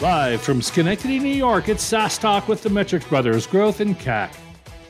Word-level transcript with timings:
Live 0.00 0.40
from 0.40 0.62
Schenectady, 0.62 1.18
New 1.18 1.28
York, 1.28 1.68
it's 1.68 1.82
SaaS 1.82 2.16
Talk 2.16 2.48
with 2.48 2.62
the 2.62 2.70
Metrics 2.70 3.04
Brothers, 3.04 3.46
Growth 3.46 3.80
and 3.80 3.98
CAC. 3.98 4.34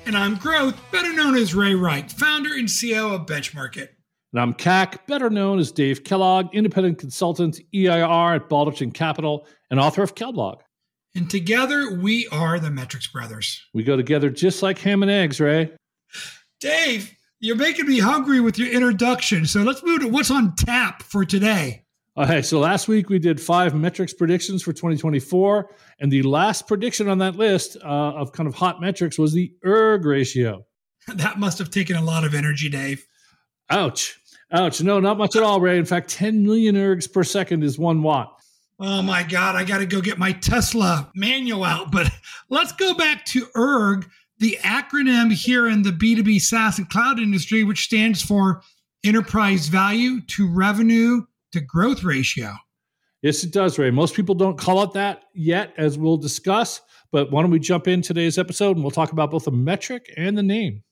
And 0.07 0.17
I'm 0.17 0.37
Growth, 0.37 0.81
better 0.93 1.13
known 1.13 1.35
as 1.35 1.53
Ray 1.53 1.73
Rike, 1.73 2.13
founder 2.13 2.55
and 2.55 2.69
CEO 2.69 3.13
of 3.13 3.27
Benchmark 3.27 3.77
It. 3.77 3.93
And 4.33 4.41
I'm 4.41 4.55
CAC, 4.55 5.09
better 5.09 5.29
known 5.29 5.59
as 5.59 5.73
Dave 5.73 6.05
Kellogg, 6.05 6.55
independent 6.55 6.99
consultant, 6.99 7.59
EIR 7.75 8.37
at 8.37 8.49
Balderton 8.49 8.95
Capital, 8.95 9.49
and 9.69 9.81
author 9.81 10.05
of 10.05 10.15
Kellblog. 10.15 10.61
And 11.17 11.29
together 11.29 11.93
we 11.97 12.29
are 12.29 12.61
the 12.61 12.71
Metrics 12.71 13.09
Brothers. 13.09 13.61
We 13.75 13.83
go 13.83 13.97
together 13.97 14.31
just 14.31 14.63
like 14.63 14.79
ham 14.79 15.03
and 15.03 15.11
eggs, 15.11 15.41
Ray. 15.41 15.73
Dave, 16.61 17.13
you're 17.41 17.57
making 17.57 17.89
me 17.89 17.99
hungry 17.99 18.39
with 18.39 18.61
your 18.61 18.71
introduction. 18.73 19.45
So 19.45 19.65
let's 19.65 19.83
move 19.83 20.03
to 20.03 20.09
what's 20.09 20.31
on 20.31 20.55
tap 20.55 21.03
for 21.03 21.25
today. 21.25 21.83
Okay, 22.21 22.43
so 22.43 22.59
last 22.59 22.87
week 22.87 23.09
we 23.09 23.19
did 23.19 23.41
five 23.41 23.75
metrics 23.75 24.13
predictions 24.13 24.63
for 24.63 24.75
2024, 24.75 25.71
and 26.01 26.13
the 26.13 26.21
last 26.21 26.69
prediction 26.69 27.09
on 27.09 27.17
that 27.17 27.37
list 27.37 27.79
uh, 27.83 27.89
of 27.89 28.31
kind 28.33 28.47
of 28.47 28.55
hot 28.55 28.79
metrics 28.79 29.19
was 29.19 29.33
the 29.33 29.55
ERG 29.65 30.05
ratio. 30.05 30.67
That 31.15 31.39
must 31.39 31.57
have 31.59 31.71
taken 31.71 31.97
a 31.97 32.03
lot 32.03 32.25
of 32.25 32.35
energy, 32.35 32.69
Dave. 32.69 33.07
Ouch. 33.71 34.21
Ouch. 34.53 34.83
No, 34.83 35.01
not 35.01 35.17
much 35.17 35.35
at 35.35 35.43
all, 35.43 35.63
Ray. 35.63 35.79
In 35.79 35.87
fact, 35.87 36.11
10 36.11 36.45
million 36.45 36.75
ergs 36.75 37.11
per 37.11 37.25
second 37.25 37.65
is 37.65 37.79
one 37.79 38.03
watt. 38.03 38.39
Oh 38.79 39.01
my 39.01 39.23
God, 39.23 39.57
I 39.57 39.65
got 39.65 39.79
to 39.79 39.87
go 39.87 40.03
get 40.03 40.19
my 40.19 40.33
Tesla 40.33 41.11
manual 41.15 41.65
out. 41.65 41.91
But 41.91 42.13
let's 42.51 42.73
go 42.73 42.93
back 42.93 43.25
to 43.27 43.47
ERG, 43.57 44.11
the 44.39 44.59
acronym 44.61 45.33
here 45.33 45.67
in 45.67 45.83
the 45.83 45.91
B2B 45.91 46.43
SaaS 46.43 46.77
and 46.77 46.89
cloud 46.91 47.19
industry, 47.19 47.65
which 47.65 47.85
stands 47.85 48.21
for 48.21 48.61
Enterprise 49.03 49.69
Value 49.69 50.21
to 50.27 50.53
Revenue 50.53 51.25
to 51.53 51.61
growth 51.61 52.03
ratio. 52.05 52.55
Yes, 53.23 53.45
it 53.45 53.53
does, 53.53 53.79
Ray. 53.79 53.91
Most 53.91 54.15
people 54.15 54.35
don't 54.35 54.57
call 54.57 54.83
it 54.83 54.93
that 54.95 55.25
yet, 55.35 55.75
as 55.77 55.99
we'll 55.99 56.17
discuss. 56.17 56.81
But 57.13 57.31
why 57.31 57.43
don't 57.43 57.51
we 57.51 57.59
jump 57.59 57.87
in 57.89 58.03
today's 58.03 58.39
episode 58.39 58.77
and 58.77 58.85
we'll 58.85 58.91
talk 58.91 59.13
about 59.13 59.31
both 59.31 59.45
the 59.45 59.51
metric 59.51 60.13
and 60.17 60.39
the 60.39 60.43
name. 60.43 60.83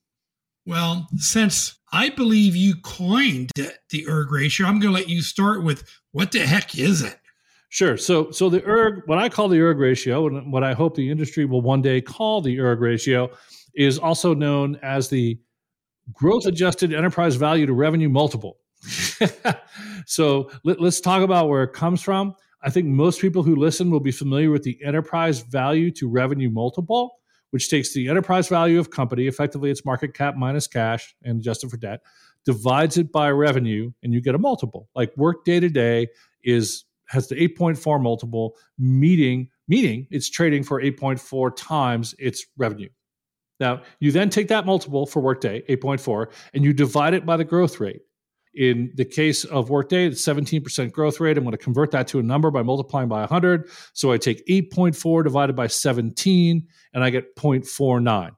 Well, 0.66 1.08
since 1.16 1.78
I 1.92 2.10
believe 2.10 2.54
you 2.54 2.74
coined 2.82 3.50
the 3.54 4.06
ERG 4.06 4.30
ratio, 4.30 4.66
I'm 4.66 4.80
going 4.80 4.92
to 4.92 5.00
let 5.00 5.08
you 5.08 5.22
start 5.22 5.64
with 5.64 5.84
what 6.12 6.32
the 6.32 6.40
heck 6.40 6.76
is 6.76 7.02
it? 7.02 7.18
Sure. 7.70 7.96
So, 7.96 8.30
so 8.30 8.50
the 8.50 8.62
ERG, 8.64 9.02
what 9.06 9.18
I 9.18 9.28
call 9.28 9.48
the 9.48 9.60
ERG 9.60 9.78
ratio, 9.78 10.26
and 10.26 10.52
what 10.52 10.64
I 10.64 10.74
hope 10.74 10.94
the 10.94 11.10
industry 11.10 11.44
will 11.44 11.62
one 11.62 11.80
day 11.80 12.00
call 12.00 12.42
the 12.42 12.58
ERG 12.60 12.80
ratio, 12.80 13.30
is 13.74 13.98
also 13.98 14.34
known 14.34 14.78
as 14.82 15.08
the 15.08 15.38
growth 16.12 16.46
adjusted 16.46 16.92
enterprise 16.92 17.36
value 17.36 17.66
to 17.66 17.72
revenue 17.72 18.08
multiple. 18.08 18.58
so 20.06 20.50
let, 20.64 20.80
us 20.80 21.00
talk 21.00 21.22
about 21.22 21.48
where 21.48 21.62
it 21.62 21.72
comes 21.72 22.02
from. 22.02 22.34
I 22.62 22.70
think 22.70 22.86
most 22.86 23.20
people 23.20 23.42
who 23.42 23.56
listen 23.56 23.90
will 23.90 24.00
be 24.00 24.12
familiar 24.12 24.50
with 24.50 24.62
the 24.62 24.78
enterprise 24.84 25.40
value 25.40 25.90
to 25.92 26.08
revenue 26.08 26.50
multiple, 26.50 27.18
which 27.50 27.70
takes 27.70 27.92
the 27.92 28.08
enterprise 28.08 28.48
value 28.48 28.78
of 28.78 28.90
company, 28.90 29.26
effectively 29.26 29.70
its 29.70 29.84
market 29.84 30.14
cap 30.14 30.36
minus 30.36 30.66
cash 30.66 31.14
and 31.22 31.40
adjusted 31.40 31.70
for 31.70 31.76
debt, 31.76 32.00
divides 32.44 32.96
it 32.96 33.12
by 33.12 33.30
revenue, 33.30 33.92
and 34.02 34.12
you 34.12 34.20
get 34.20 34.34
a 34.34 34.38
multiple. 34.38 34.88
Like 34.94 35.12
Workday 35.16 35.60
to 35.60 35.68
day 35.68 36.08
is 36.42 36.84
has 37.06 37.28
the 37.28 37.36
8.4 37.36 38.02
multiple, 38.02 38.56
meeting 38.78 39.48
meaning 39.68 40.06
it's 40.10 40.30
trading 40.30 40.62
for 40.62 40.80
8.4 40.80 41.54
times 41.54 42.14
its 42.18 42.46
revenue. 42.56 42.88
Now, 43.60 43.82
you 44.00 44.12
then 44.12 44.30
take 44.30 44.48
that 44.48 44.66
multiple 44.66 45.06
for 45.06 45.20
Workday, 45.20 45.62
8.4, 45.68 46.32
and 46.54 46.64
you 46.64 46.72
divide 46.72 47.14
it 47.14 47.26
by 47.26 47.36
the 47.36 47.44
growth 47.44 47.80
rate. 47.80 48.00
In 48.58 48.90
the 48.96 49.04
case 49.04 49.44
of 49.44 49.70
Workday, 49.70 50.06
it's 50.06 50.20
17% 50.20 50.90
growth 50.90 51.20
rate. 51.20 51.38
I'm 51.38 51.44
going 51.44 51.52
to 51.52 51.58
convert 51.58 51.92
that 51.92 52.08
to 52.08 52.18
a 52.18 52.24
number 52.24 52.50
by 52.50 52.62
multiplying 52.62 53.06
by 53.06 53.20
100. 53.20 53.68
So 53.92 54.10
I 54.10 54.18
take 54.18 54.44
8.4 54.48 55.22
divided 55.22 55.54
by 55.54 55.68
17, 55.68 56.66
and 56.92 57.04
I 57.04 57.10
get 57.10 57.36
0.49. 57.36 58.30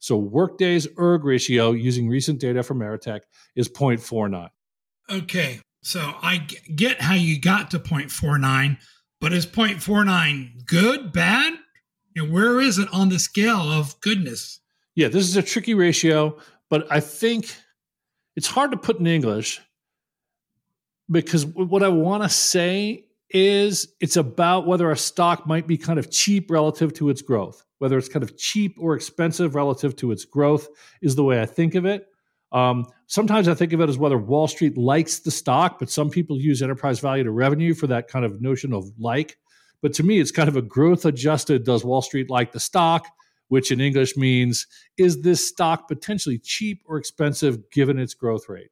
So 0.00 0.16
Workday's 0.16 0.88
ERG 0.98 1.24
ratio 1.24 1.70
using 1.70 2.08
recent 2.08 2.40
data 2.40 2.64
from 2.64 2.80
Meritech 2.80 3.20
is 3.54 3.68
0.49. 3.68 4.48
Okay. 5.08 5.60
So 5.84 6.00
I 6.22 6.38
get 6.74 7.00
how 7.00 7.14
you 7.14 7.40
got 7.40 7.70
to 7.70 7.78
0.49, 7.78 8.78
but 9.20 9.32
is 9.32 9.46
0.49 9.46 10.66
good, 10.66 11.12
bad? 11.12 11.54
You 12.16 12.26
know, 12.26 12.32
where 12.32 12.60
is 12.60 12.80
it 12.80 12.88
on 12.92 13.10
the 13.10 13.20
scale 13.20 13.70
of 13.70 14.00
goodness? 14.00 14.58
Yeah, 14.96 15.06
this 15.06 15.28
is 15.28 15.36
a 15.36 15.42
tricky 15.42 15.74
ratio, 15.74 16.36
but 16.68 16.84
I 16.90 16.98
think 16.98 17.54
it's 18.34 18.48
hard 18.48 18.72
to 18.72 18.76
put 18.76 18.98
in 18.98 19.06
English 19.06 19.60
because 21.10 21.46
what 21.46 21.82
I 21.82 21.88
want 21.88 22.22
to 22.22 22.28
say 22.28 23.04
is 23.30 23.94
it's 24.00 24.16
about 24.16 24.66
whether 24.66 24.90
a 24.90 24.96
stock 24.96 25.46
might 25.46 25.66
be 25.66 25.76
kind 25.76 25.98
of 25.98 26.10
cheap 26.10 26.50
relative 26.50 26.94
to 26.94 27.10
its 27.10 27.22
growth. 27.22 27.64
Whether 27.78 27.98
it's 27.98 28.08
kind 28.08 28.22
of 28.22 28.36
cheap 28.36 28.76
or 28.80 28.94
expensive 28.94 29.54
relative 29.54 29.94
to 29.96 30.10
its 30.10 30.24
growth 30.24 30.68
is 31.02 31.14
the 31.14 31.24
way 31.24 31.40
I 31.40 31.46
think 31.46 31.74
of 31.74 31.84
it. 31.84 32.06
Um, 32.50 32.86
sometimes 33.06 33.46
I 33.46 33.54
think 33.54 33.72
of 33.72 33.80
it 33.80 33.88
as 33.88 33.98
whether 33.98 34.18
Wall 34.18 34.48
Street 34.48 34.78
likes 34.78 35.20
the 35.20 35.30
stock, 35.30 35.78
but 35.78 35.90
some 35.90 36.10
people 36.10 36.38
use 36.38 36.62
enterprise 36.62 36.98
value 36.98 37.24
to 37.24 37.30
revenue 37.30 37.74
for 37.74 37.86
that 37.88 38.08
kind 38.08 38.24
of 38.24 38.40
notion 38.40 38.72
of 38.72 38.86
like. 38.98 39.36
But 39.82 39.92
to 39.94 40.02
me, 40.02 40.18
it's 40.18 40.32
kind 40.32 40.48
of 40.48 40.56
a 40.56 40.62
growth 40.62 41.04
adjusted 41.04 41.64
does 41.64 41.84
Wall 41.84 42.02
Street 42.02 42.30
like 42.30 42.52
the 42.52 42.60
stock? 42.60 43.06
which 43.48 43.72
in 43.72 43.80
English 43.80 44.16
means 44.16 44.66
is 44.96 45.22
this 45.22 45.46
stock 45.46 45.88
potentially 45.88 46.38
cheap 46.38 46.82
or 46.86 46.96
expensive 46.96 47.70
given 47.70 47.98
its 47.98 48.14
growth 48.14 48.48
rate? 48.48 48.70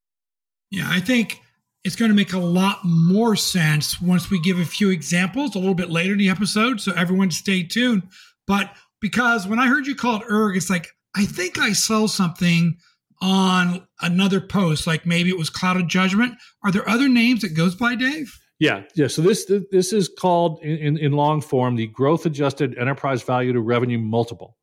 Yeah, 0.71 0.89
I 0.89 1.01
think 1.01 1.41
it's 1.87 1.95
going 1.95 2.11
to 2.11 2.17
make 2.17 2.33
a 2.33 2.39
lot 2.39 2.81
more 2.85 3.37
sense 3.37 4.01
once 4.01 4.29
we 4.29 4.41
give 4.41 4.59
a 4.59 4.65
few 4.65 4.91
examples 4.91 5.55
a 5.55 5.59
little 5.61 5.73
bit 5.73 5.89
later 5.89 6.15
in 6.15 6.19
the 6.19 6.29
episode. 6.29 6.81
So 6.81 6.93
everyone 6.93 7.31
stay 7.31 7.63
tuned. 7.63 8.03
But 8.45 8.75
because 9.01 9.47
when 9.47 9.61
I 9.61 9.69
heard 9.69 9.87
you 9.87 9.95
call 9.95 10.17
it 10.17 10.27
ERG, 10.29 10.57
it's 10.57 10.69
like, 10.69 10.89
I 11.15 11.25
think 11.25 11.61
I 11.61 11.73
saw 11.73 12.09
something 12.09 12.77
on 13.23 13.87
another 14.01 14.41
post, 14.41 14.89
like 14.89 15.07
maybe 15.07 15.31
it 15.31 15.39
was 15.39 15.49
Cloud 15.49 15.77
of 15.77 15.87
Judgment. 15.87 16.35
Are 16.65 16.73
there 16.73 16.87
other 16.89 17.09
names 17.09 17.43
that 17.43 17.55
goes 17.55 17.77
by, 17.77 17.95
Dave? 17.95 18.37
Yeah, 18.59 18.83
yeah. 18.97 19.07
So 19.07 19.23
this 19.23 19.51
this 19.71 19.93
is 19.93 20.09
called 20.09 20.59
in, 20.63 20.99
in 20.99 21.13
long 21.13 21.41
form 21.41 21.77
the 21.77 21.87
growth 21.87 22.27
adjusted 22.27 22.77
enterprise 22.77 23.23
value 23.23 23.53
to 23.53 23.61
revenue 23.61 23.99
multiple. 23.99 24.57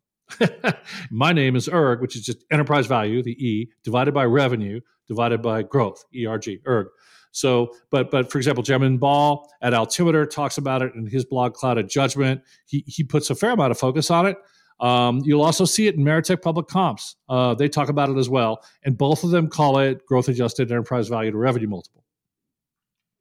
My 1.12 1.32
name 1.32 1.56
is 1.56 1.70
ERG, 1.70 2.02
which 2.02 2.16
is 2.16 2.24
just 2.24 2.40
enterprise 2.52 2.86
value, 2.88 3.24
the 3.24 3.32
E, 3.32 3.72
divided 3.84 4.14
by 4.14 4.26
revenue, 4.26 4.82
divided 5.08 5.42
by 5.42 5.64
growth, 5.64 6.04
ERG, 6.14 6.60
ERG. 6.68 6.88
So, 7.34 7.76
but 7.90 8.10
but 8.10 8.32
for 8.32 8.38
example, 8.38 8.64
Jamin 8.64 9.00
Ball 9.00 9.50
at 9.62 9.74
Altimeter 9.74 10.26
talks 10.26 10.58
about 10.58 10.82
it 10.82 10.96
in 10.96 11.06
his 11.06 11.26
blog 11.26 11.54
Cloud 11.54 11.78
of 11.78 11.90
Judgment. 11.90 12.42
He 12.66 12.84
he 12.88 13.04
puts 13.04 13.30
a 13.30 13.36
fair 13.36 13.52
amount 13.52 13.72
of 13.72 13.78
focus 13.78 14.10
on 14.10 14.26
it. 14.26 14.38
Um, 14.80 15.22
you'll 15.26 15.44
also 15.44 15.66
see 15.66 15.88
it 15.88 15.96
in 15.96 16.04
Meritech 16.04 16.42
Public 16.42 16.68
Comps. 16.68 17.16
Uh, 17.30 17.54
they 17.54 17.68
talk 17.68 17.90
about 17.90 18.10
it 18.10 18.18
as 18.18 18.30
well, 18.30 18.64
and 18.84 18.98
both 18.98 19.24
of 19.24 19.32
them 19.32 19.50
call 19.50 19.80
it 19.80 20.06
growth 20.06 20.30
adjusted 20.30 20.72
enterprise 20.72 21.10
value 21.10 21.32
to 21.32 21.38
revenue 21.38 21.68
multiple. 21.68 22.04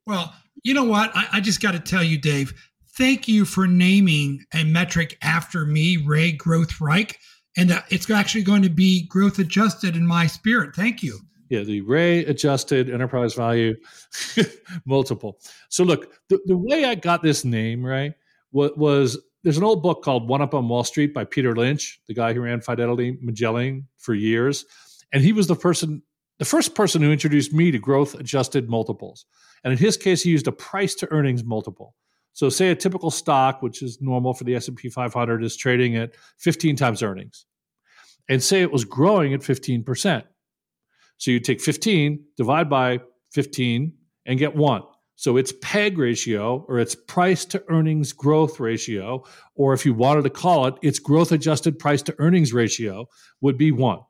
Well, 0.06 0.33
you 0.62 0.75
know 0.75 0.84
what? 0.84 1.11
I, 1.15 1.27
I 1.34 1.41
just 1.41 1.61
got 1.61 1.73
to 1.73 1.81
tell 1.81 2.03
you, 2.03 2.19
Dave 2.19 2.53
thank 2.94 3.27
you 3.27 3.44
for 3.44 3.67
naming 3.67 4.44
a 4.55 4.65
metric 4.65 5.17
after 5.23 5.65
me, 5.65 5.97
Ray 5.97 6.33
Growth 6.33 6.81
Rike. 6.81 7.19
And 7.56 7.71
uh, 7.71 7.83
it's 7.91 8.11
actually 8.11 8.44
going 8.44 8.62
to 8.62 8.71
be 8.71 9.06
growth 9.09 9.39
adjusted 9.39 9.97
in 9.97 10.06
my 10.06 10.27
spirit. 10.27 10.75
Thank 10.75 11.03
you. 11.03 11.19
Yeah, 11.53 11.65
the 11.65 11.83
Ray 11.83 12.25
adjusted 12.25 12.89
enterprise 12.89 13.35
value 13.35 13.77
multiple. 14.87 15.39
So, 15.69 15.85
look, 15.85 16.11
the, 16.31 16.41
the 16.47 16.57
way 16.57 16.87
I 16.87 16.95
got 16.95 17.23
this 17.23 17.45
name, 17.45 17.85
right, 17.85 18.15
was, 18.53 18.71
was 18.75 19.19
there's 19.45 19.59
an 19.59 19.62
old 19.62 19.83
book 19.83 20.03
called 20.03 20.31
One 20.31 20.41
Up 20.41 20.55
on 20.55 20.67
Wall 20.67 20.83
Street 20.83 21.12
by 21.12 21.27
Peter 21.27 21.55
Lynch, 21.55 22.01
the 22.09 22.15
guy 22.15 22.33
who 22.33 22.41
ran 22.41 22.62
Fidelity 22.62 23.19
Magellan 23.21 23.87
for 23.99 24.15
years. 24.15 24.65
And 25.12 25.23
he 25.23 25.35
was 25.35 25.47
the 25.47 25.55
person, 25.55 26.03
the 26.38 26.47
first 26.47 26.75
person 26.75 27.03
who 27.03 27.12
introduced 27.12 27.53
me 27.53 27.71
to 27.71 27.79
growth 27.79 28.15
adjusted 28.15 28.71
multiples. 28.71 29.26
And 29.62 29.75
in 29.75 29.79
his 29.79 29.99
case, 29.99 30.23
he 30.23 30.31
used 30.31 30.49
a 30.49 30.53
price 30.53 30.94
to 30.94 31.12
earnings 31.12 31.44
multiple. 31.44 31.94
So 32.32 32.49
say 32.49 32.71
a 32.71 32.75
typical 32.75 33.11
stock, 33.11 33.61
which 33.61 33.82
is 33.82 34.00
normal 34.00 34.32
for 34.32 34.44
the 34.44 34.55
S&P 34.55 34.88
500 34.88 35.44
is 35.44 35.55
trading 35.55 35.99
at 35.99 36.15
15 36.38 36.76
times 36.76 37.03
earnings. 37.03 37.44
And 38.31 38.43
say 38.43 38.62
it 38.62 38.73
was 38.73 38.87
growing 38.87 39.35
at 39.35 39.41
15%. 39.41 40.23
So 41.23 41.31
you 41.31 41.39
take 41.39 41.61
15, 41.61 42.19
divide 42.37 42.69
by 42.69 42.99
15 43.31 43.93
and 44.27 44.39
get 44.41 44.57
1. 44.57 44.83
So 45.15 45.37
its 45.37 45.53
PEG 45.63 45.97
ratio 45.97 46.67
or 46.69 46.81
its 46.81 46.97
price 46.97 47.45
to 47.45 47.63
earnings 47.69 48.13
growth 48.13 48.59
ratio 48.59 49.23
or 49.55 49.73
if 49.73 49.87
you 49.87 49.95
wanted 49.95 50.25
to 50.25 50.31
call 50.31 50.67
it 50.67 50.75
its 50.83 50.99
growth 50.99 51.31
adjusted 51.31 51.79
price 51.79 52.03
to 52.03 52.17
earnings 52.19 52.53
ratio 52.53 53.07
would 53.41 53.57
be 53.57 53.71
1. 53.71 54.01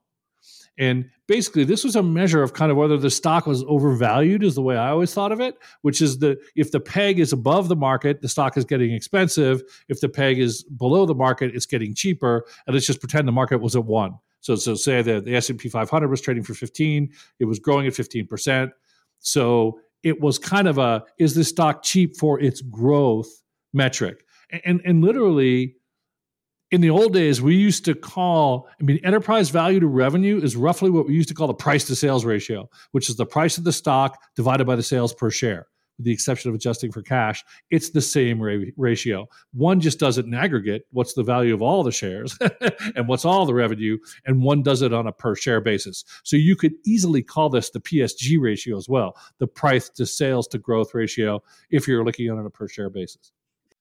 And 0.78 1.04
basically, 1.28 1.64
this 1.64 1.84
was 1.84 1.96
a 1.96 2.02
measure 2.02 2.42
of 2.42 2.54
kind 2.54 2.72
of 2.72 2.78
whether 2.78 2.96
the 2.96 3.10
stock 3.10 3.46
was 3.46 3.62
overvalued, 3.64 4.42
is 4.42 4.54
the 4.54 4.62
way 4.62 4.78
I 4.78 4.88
always 4.88 5.12
thought 5.12 5.32
of 5.32 5.40
it, 5.42 5.56
which 5.82 6.00
is 6.00 6.20
that 6.20 6.38
if 6.56 6.70
the 6.70 6.80
peg 6.80 7.18
is 7.18 7.34
above 7.34 7.68
the 7.68 7.76
market, 7.76 8.22
the 8.22 8.28
stock 8.30 8.56
is 8.56 8.64
getting 8.64 8.94
expensive. 8.94 9.60
If 9.90 10.00
the 10.00 10.08
peg 10.08 10.38
is 10.38 10.62
below 10.62 11.04
the 11.04 11.14
market, 11.14 11.54
it's 11.54 11.66
getting 11.66 11.94
cheaper. 11.94 12.46
And 12.66 12.72
let's 12.72 12.86
just 12.86 13.00
pretend 13.00 13.28
the 13.28 13.32
market 13.32 13.58
was 13.58 13.76
at 13.76 13.84
one. 13.84 14.14
So, 14.42 14.56
so 14.56 14.74
say 14.74 15.00
that 15.02 15.24
the 15.24 15.34
S&P 15.36 15.68
500 15.68 16.08
was 16.08 16.20
trading 16.20 16.42
for 16.42 16.52
15, 16.52 17.10
it 17.38 17.44
was 17.46 17.58
growing 17.58 17.86
at 17.86 17.94
15%. 17.94 18.70
So 19.20 19.80
it 20.02 20.20
was 20.20 20.38
kind 20.38 20.68
of 20.68 20.78
a, 20.78 21.04
is 21.18 21.34
this 21.34 21.48
stock 21.48 21.82
cheap 21.82 22.16
for 22.16 22.38
its 22.40 22.60
growth 22.60 23.30
metric? 23.72 24.24
And 24.64 24.82
and 24.84 25.02
literally 25.02 25.76
in 26.72 26.80
the 26.80 26.90
old 26.90 27.12
days, 27.12 27.40
we 27.40 27.54
used 27.54 27.84
to 27.84 27.94
call, 27.94 28.66
I 28.80 28.84
mean, 28.84 28.98
enterprise 29.04 29.50
value 29.50 29.78
to 29.78 29.86
revenue 29.86 30.40
is 30.42 30.56
roughly 30.56 30.90
what 30.90 31.06
we 31.06 31.14
used 31.14 31.28
to 31.28 31.34
call 31.34 31.46
the 31.46 31.54
price 31.54 31.84
to 31.84 31.94
sales 31.94 32.24
ratio, 32.24 32.68
which 32.92 33.10
is 33.10 33.16
the 33.16 33.26
price 33.26 33.58
of 33.58 33.64
the 33.64 33.72
stock 33.72 34.18
divided 34.36 34.66
by 34.66 34.74
the 34.74 34.82
sales 34.82 35.12
per 35.12 35.30
share, 35.30 35.68
the 36.02 36.12
exception 36.12 36.48
of 36.48 36.54
adjusting 36.54 36.92
for 36.92 37.02
cash. 37.02 37.44
It's 37.70 37.90
the 37.90 38.00
same 38.00 38.42
ra- 38.42 38.64
ratio. 38.76 39.28
One 39.52 39.80
just 39.80 39.98
does 39.98 40.18
it 40.18 40.26
in 40.26 40.34
aggregate 40.34 40.86
what's 40.90 41.14
the 41.14 41.22
value 41.22 41.54
of 41.54 41.62
all 41.62 41.82
the 41.82 41.92
shares 41.92 42.38
and 42.96 43.08
what's 43.08 43.24
all 43.24 43.46
the 43.46 43.54
revenue, 43.54 43.98
and 44.26 44.42
one 44.42 44.62
does 44.62 44.82
it 44.82 44.92
on 44.92 45.06
a 45.06 45.12
per 45.12 45.34
share 45.34 45.60
basis. 45.60 46.04
So 46.22 46.36
you 46.36 46.56
could 46.56 46.74
easily 46.84 47.22
call 47.22 47.48
this 47.48 47.70
the 47.70 47.80
PSG 47.80 48.40
ratio 48.40 48.76
as 48.76 48.88
well, 48.88 49.16
the 49.38 49.46
price 49.46 49.88
to 49.90 50.06
sales 50.06 50.48
to 50.48 50.58
growth 50.58 50.94
ratio, 50.94 51.42
if 51.70 51.88
you're 51.88 52.04
looking 52.04 52.28
at 52.28 52.34
it 52.34 52.38
on 52.38 52.46
a 52.46 52.50
per 52.50 52.68
share 52.68 52.90
basis. 52.90 53.32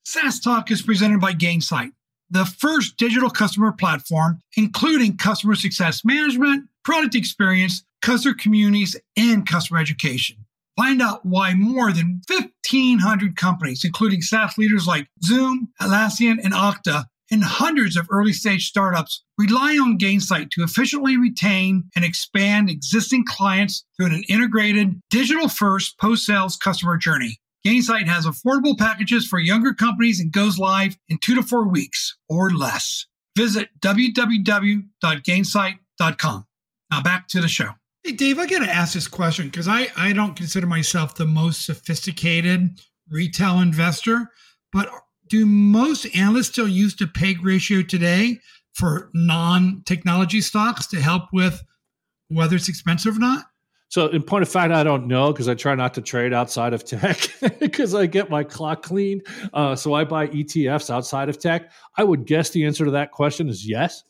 SaaS 0.04 0.40
Talk 0.40 0.72
is 0.72 0.82
presented 0.82 1.22
by 1.22 1.34
Gainsight 1.34 1.92
the 2.32 2.46
first 2.46 2.96
digital 2.98 3.30
customer 3.30 3.74
platform, 3.74 4.42
including 4.56 5.18
customer 5.18 5.54
success 5.54 6.04
management, 6.06 6.68
product 6.84 7.14
experience, 7.14 7.84
customer 8.02 8.34
communities, 8.34 8.96
and 9.18 9.46
customer 9.46 9.80
education. 9.80 10.38
Find 10.78 11.02
out 11.02 11.26
why 11.26 11.54
more 11.54 11.92
than 11.92 12.22
1,500 12.28 13.36
companies, 13.36 13.84
including 13.84 14.22
SaaS 14.22 14.58
leaders 14.58 14.88
like 14.88 15.08
Zoom, 15.24 15.68
Atlassian, 15.82 16.38
and 16.44 16.54
Okta, 16.54 17.06
and 17.30 17.44
hundreds 17.44 17.96
of 17.96 18.08
early 18.12 18.34
stage 18.34 18.68
startups 18.68 19.24
rely 19.38 19.78
on 19.78 19.98
Gainsight 19.98 20.50
to 20.52 20.64
efficiently 20.64 21.18
retain 21.18 21.84
and 21.96 22.04
expand 22.04 22.70
existing 22.70 23.24
clients 23.26 23.86
through 23.96 24.08
an 24.08 24.26
integrated 24.28 25.00
digital 25.10 25.48
first 25.48 25.98
post 25.98 26.26
sales 26.26 26.58
customer 26.58 26.98
journey. 26.98 27.40
Gainsight 27.66 28.08
has 28.08 28.26
affordable 28.26 28.78
packages 28.78 29.26
for 29.26 29.40
younger 29.40 29.74
companies 29.74 30.20
and 30.20 30.30
goes 30.32 30.60
live 30.60 30.98
in 31.10 31.18
two 31.20 31.36
to 31.36 31.44
four 31.44 31.68
weeks 31.68 32.18
or 32.28 32.52
less. 32.52 33.06
Visit 33.38 33.70
www.gainsight.com. 33.80 36.46
Now 36.92 37.02
back 37.02 37.30
to 37.30 37.40
the 37.40 37.48
show. 37.48 37.70
Hey, 38.04 38.14
Dave, 38.14 38.40
I 38.40 38.48
got 38.48 38.66
to 38.66 38.72
ask 38.72 38.96
this 38.96 39.08
question 39.08 39.46
because 39.46 39.68
I, 39.68 39.88
I 39.96 40.12
don't 40.12 40.36
consider 40.36 40.66
myself 40.66 41.14
the 41.14 41.26
most 41.26 41.66
sophisticated 41.66 42.82
retail 43.08 43.60
investor, 43.60 44.32
but 44.74 44.90
do 45.30 45.46
most 45.46 46.08
analysts 46.16 46.48
still 46.48 46.68
use 46.68 46.96
the 46.96 47.06
PEG 47.06 47.46
ratio 47.46 47.84
today 47.84 48.40
for 48.74 49.12
non 49.14 49.84
technology 49.86 50.42
stocks 50.42 50.88
to 50.88 51.00
help 51.00 51.26
with 51.32 51.62
whether 52.30 52.56
it's 52.56 52.70
expensive 52.70 53.18
or 53.18 53.20
not? 53.20 53.46
So, 53.90 54.08
in 54.08 54.24
point 54.24 54.42
of 54.42 54.50
fact, 54.50 54.74
I 54.74 54.84
don't 54.84 55.06
know 55.06 55.32
because 55.32 55.48
I 55.48 55.54
try 55.54 55.76
not 55.76 55.94
to 55.94 56.02
trade 56.02 56.34
outside 56.34 56.74
of 56.74 56.84
tech 56.84 57.30
because 57.60 57.94
I 57.94 58.08
get 58.08 58.32
my 58.32 58.44
clock 58.44 58.82
cleaned. 58.82 59.28
Uh, 59.54 59.76
so 59.76 59.94
I 59.94 60.06
buy 60.06 60.28
ETFs 60.28 60.90
outside 60.90 61.30
of 61.30 61.38
tech. 61.38 61.72
I 61.98 62.04
would 62.04 62.26
guess 62.26 62.50
the 62.50 62.66
answer 62.66 62.84
to 62.86 62.92
that 62.92 63.12
question 63.12 63.48
is 63.48 63.68
yes. 63.68 64.04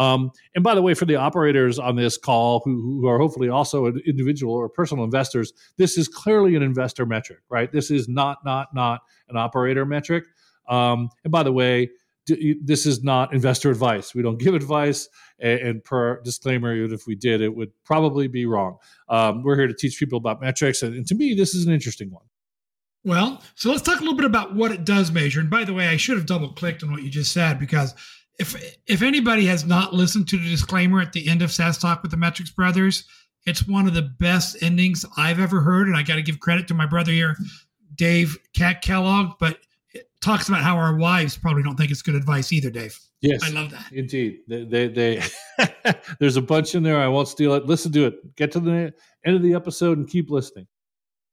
Um, 0.00 0.30
and 0.54 0.64
by 0.64 0.74
the 0.74 0.80
way, 0.80 0.94
for 0.94 1.04
the 1.04 1.16
operators 1.16 1.78
on 1.78 1.94
this 1.94 2.16
call 2.16 2.62
who, 2.64 3.00
who 3.00 3.06
are 3.06 3.18
hopefully 3.18 3.50
also 3.50 3.86
individual 3.86 4.54
or 4.54 4.70
personal 4.70 5.04
investors, 5.04 5.52
this 5.76 5.98
is 5.98 6.08
clearly 6.08 6.56
an 6.56 6.62
investor 6.62 7.04
metric, 7.04 7.40
right? 7.50 7.70
This 7.70 7.90
is 7.90 8.08
not 8.08 8.38
not 8.42 8.74
not 8.74 9.02
an 9.28 9.36
operator 9.36 9.84
metric. 9.84 10.24
Um, 10.68 11.10
and 11.22 11.30
by 11.30 11.42
the 11.42 11.52
way, 11.52 11.90
this 12.26 12.86
is 12.86 13.02
not 13.02 13.34
investor 13.34 13.70
advice. 13.70 14.14
We 14.14 14.22
don't 14.22 14.38
give 14.38 14.54
advice, 14.54 15.08
and, 15.38 15.82
per 15.84 16.22
disclaimer, 16.22 16.74
even 16.74 16.94
if 16.94 17.06
we 17.06 17.14
did, 17.14 17.42
it 17.42 17.54
would 17.54 17.72
probably 17.84 18.26
be 18.28 18.46
wrong. 18.46 18.78
Um, 19.08 19.42
we're 19.42 19.56
here 19.56 19.66
to 19.66 19.74
teach 19.74 19.98
people 19.98 20.16
about 20.16 20.40
metrics, 20.40 20.82
and 20.82 21.06
to 21.06 21.14
me, 21.14 21.34
this 21.34 21.54
is 21.54 21.66
an 21.66 21.72
interesting 21.74 22.10
one. 22.10 22.24
Well, 23.02 23.42
so 23.54 23.70
let's 23.70 23.82
talk 23.82 23.98
a 23.98 24.02
little 24.02 24.16
bit 24.16 24.26
about 24.26 24.54
what 24.54 24.72
it 24.72 24.84
does 24.84 25.10
measure. 25.10 25.40
And 25.40 25.48
by 25.48 25.64
the 25.64 25.72
way, 25.72 25.88
I 25.88 25.96
should 25.96 26.18
have 26.18 26.26
double 26.26 26.52
clicked 26.52 26.82
on 26.82 26.92
what 26.92 27.02
you 27.02 27.08
just 27.08 27.32
said 27.32 27.58
because 27.58 27.94
if 28.40 28.78
if 28.86 29.02
anybody 29.02 29.44
has 29.46 29.64
not 29.66 29.92
listened 29.92 30.26
to 30.28 30.38
the 30.38 30.48
disclaimer 30.48 31.00
at 31.00 31.12
the 31.12 31.28
end 31.28 31.42
of 31.42 31.52
SaaS 31.52 31.76
Talk 31.76 32.02
with 32.02 32.10
the 32.10 32.16
Metrics 32.16 32.50
Brothers, 32.50 33.04
it's 33.44 33.68
one 33.68 33.86
of 33.86 33.92
the 33.92 34.02
best 34.02 34.62
endings 34.62 35.04
I've 35.16 35.38
ever 35.38 35.60
heard, 35.60 35.88
and 35.88 35.96
I 35.96 36.02
got 36.02 36.14
to 36.16 36.22
give 36.22 36.40
credit 36.40 36.66
to 36.68 36.74
my 36.74 36.86
brother 36.86 37.12
here, 37.12 37.36
Dave 37.94 38.38
CAC 38.56 38.80
Kellogg. 38.80 39.34
But 39.38 39.58
it 39.92 40.08
talks 40.22 40.48
about 40.48 40.62
how 40.62 40.76
our 40.76 40.96
wives 40.96 41.36
probably 41.36 41.62
don't 41.62 41.76
think 41.76 41.90
it's 41.90 42.00
good 42.00 42.14
advice 42.14 42.50
either, 42.50 42.70
Dave. 42.70 42.98
Yes, 43.20 43.44
I 43.44 43.50
love 43.50 43.70
that. 43.72 43.92
Indeed, 43.92 44.38
they 44.48 44.64
they, 44.64 44.88
they 44.88 45.22
there's 46.18 46.38
a 46.38 46.42
bunch 46.42 46.74
in 46.74 46.82
there. 46.82 46.98
I 46.98 47.08
won't 47.08 47.28
steal 47.28 47.52
it. 47.54 47.66
Listen 47.66 47.92
to 47.92 48.06
it. 48.06 48.36
Get 48.36 48.52
to 48.52 48.60
the 48.60 48.94
end 49.26 49.36
of 49.36 49.42
the 49.42 49.52
episode 49.52 49.98
and 49.98 50.08
keep 50.08 50.30
listening. 50.30 50.66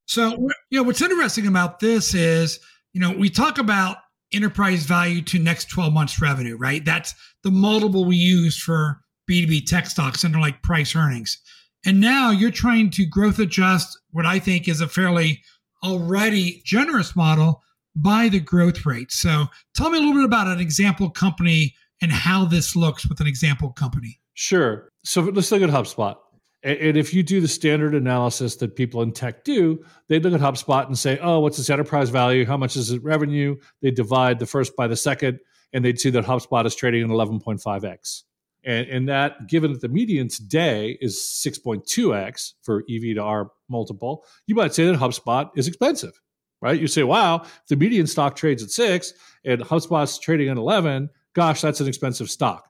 So, 0.08 0.50
you 0.70 0.80
know, 0.80 0.84
what's 0.84 1.02
interesting 1.02 1.48
about 1.48 1.80
this 1.80 2.14
is, 2.14 2.60
you 2.94 3.00
know, 3.00 3.12
we 3.12 3.30
talk 3.30 3.58
about 3.58 3.98
enterprise 4.34 4.84
value 4.84 5.22
to 5.24 5.40
next 5.40 5.70
12 5.70 5.94
months 5.94 6.22
revenue, 6.22 6.58
right? 6.58 6.84
That's 6.84 7.14
the 7.44 7.52
multiple 7.52 8.06
we 8.06 8.16
use 8.16 8.58
for 8.58 9.02
B2B 9.30 9.66
tech 9.66 9.86
stocks 9.86 10.24
under 10.26 10.40
like 10.40 10.62
price 10.62 10.96
earnings. 10.96 11.42
And 11.86 12.02
now 12.02 12.32
you're 12.32 12.52
trying 12.52 12.90
to 12.92 13.06
growth 13.06 13.40
adjust 13.40 13.98
what 14.12 14.26
I 14.26 14.40
think 14.40 14.68
is 14.68 14.82
a 14.82 14.88
fairly 14.88 15.42
already 15.84 16.62
generous 16.66 17.16
model 17.16 17.62
by 17.96 18.30
the 18.30 18.40
growth 18.40 18.86
rate. 18.86 19.12
So 19.12 19.46
tell 19.76 19.90
me 19.90 19.98
a 19.98 20.02
little 20.02 20.16
bit 20.16 20.26
about 20.26 20.48
an 20.48 20.60
example 20.60 21.10
company 21.10 21.76
and 22.02 22.12
how 22.12 22.46
this 22.46 22.76
looks 22.76 23.08
with 23.08 23.20
an 23.20 23.28
example 23.28 23.72
company. 23.72 24.20
Sure. 24.34 24.90
So 25.04 25.22
let's 25.22 25.52
look 25.52 25.62
at 25.62 25.70
HubSpot. 25.70 26.16
And 26.64 26.98
if 26.98 27.14
you 27.14 27.22
do 27.22 27.40
the 27.40 27.48
standard 27.48 27.94
analysis 27.94 28.56
that 28.58 28.76
people 28.76 29.02
in 29.04 29.12
tech 29.12 29.44
do, 29.44 29.86
they 30.10 30.20
look 30.20 30.34
at 30.34 30.42
HubSpot 30.42 30.88
and 30.88 30.98
say, 30.98 31.20
oh, 31.22 31.40
what's 31.40 31.60
its 31.60 31.70
enterprise 31.70 32.10
value? 32.10 32.46
How 32.46 32.58
much 32.58 32.76
is 32.76 32.90
its 32.90 33.04
revenue? 33.04 33.58
They 33.82 33.92
divide 33.92 34.40
the 34.40 34.48
first 34.48 34.76
by 34.76 34.88
the 34.88 34.96
second, 34.96 35.40
and 35.72 35.86
they'd 35.86 36.00
see 36.00 36.10
that 36.10 36.26
HubSpot 36.26 36.66
is 36.66 36.76
trading 36.76 37.04
at 37.04 37.10
11.5x. 37.10 38.24
And, 38.64 38.88
and 38.88 39.08
that, 39.08 39.48
given 39.48 39.72
that 39.74 39.82
the 39.82 39.88
median 39.88 40.30
today 40.30 40.98
is 41.00 41.18
6.2x 41.18 42.54
for 42.64 42.84
EV 42.90 43.16
to 43.16 43.22
R 43.22 43.52
multiple, 43.70 44.26
you 44.48 44.56
might 44.56 44.74
say 44.74 44.86
that 44.86 44.96
HubSpot 44.96 45.50
is 45.56 45.68
expensive 45.68 46.20
right? 46.62 46.80
You 46.80 46.88
say, 46.88 47.04
wow, 47.04 47.42
if 47.44 47.68
the 47.70 47.76
median 47.76 48.08
stock 48.08 48.36
trades 48.36 48.64
at 48.64 48.72
six 48.72 49.14
and 49.46 49.62
HubSpot's 49.62 50.20
trading 50.20 50.50
at 50.50 50.58
11, 50.58 51.10
gosh, 51.34 51.62
that's 51.62 51.82
an 51.82 51.88
expensive 51.88 52.30
stock. 52.30 52.70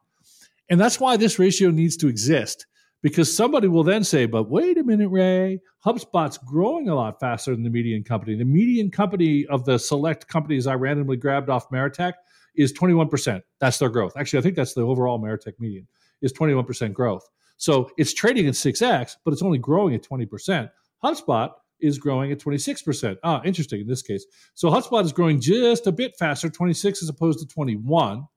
And 0.69 0.79
that's 0.79 0.99
why 0.99 1.17
this 1.17 1.39
ratio 1.39 1.69
needs 1.71 1.95
to 1.97 2.07
exist 2.07 2.65
because 3.07 3.33
somebody 3.33 3.69
will 3.69 3.85
then 3.85 4.03
say, 4.03 4.25
but 4.25 4.49
wait 4.49 4.77
a 4.77 4.83
minute, 4.83 5.07
Ray, 5.07 5.61
HubSpot's 5.85 6.37
growing 6.39 6.89
a 6.89 6.95
lot 6.95 7.21
faster 7.21 7.51
than 7.51 7.63
the 7.63 7.69
median 7.69 8.03
company. 8.03 8.35
The 8.35 8.43
median 8.43 8.91
company 8.91 9.45
of 9.45 9.63
the 9.63 9.79
select 9.79 10.27
companies 10.27 10.67
I 10.67 10.73
randomly 10.73 11.15
grabbed 11.15 11.49
off 11.49 11.69
Meritech 11.69 12.15
is 12.57 12.73
21%. 12.73 13.41
That's 13.59 13.77
their 13.77 13.87
growth. 13.87 14.17
Actually, 14.17 14.39
I 14.39 14.41
think 14.41 14.57
that's 14.57 14.73
the 14.73 14.81
overall 14.81 15.19
Meritech 15.19 15.53
median 15.57 15.87
is 16.21 16.33
21% 16.33 16.91
growth. 16.91 17.25
So 17.55 17.89
it's 17.97 18.13
trading 18.13 18.45
at 18.47 18.55
6x, 18.55 19.15
but 19.23 19.31
it's 19.31 19.41
only 19.41 19.57
growing 19.57 19.95
at 19.95 20.03
20%. 20.03 20.69
HubSpot 21.01 21.51
is 21.79 21.97
growing 21.97 22.33
at 22.33 22.39
26%. 22.39 23.15
Ah, 23.23 23.41
interesting 23.45 23.79
in 23.79 23.87
this 23.87 24.01
case. 24.01 24.25
So 24.53 24.69
HubSpot 24.69 25.05
is 25.05 25.13
growing 25.13 25.39
just 25.39 25.87
a 25.87 25.93
bit 25.93 26.17
faster, 26.19 26.49
26 26.49 27.03
as 27.03 27.07
opposed 27.07 27.39
to 27.39 27.47
21. 27.47 28.27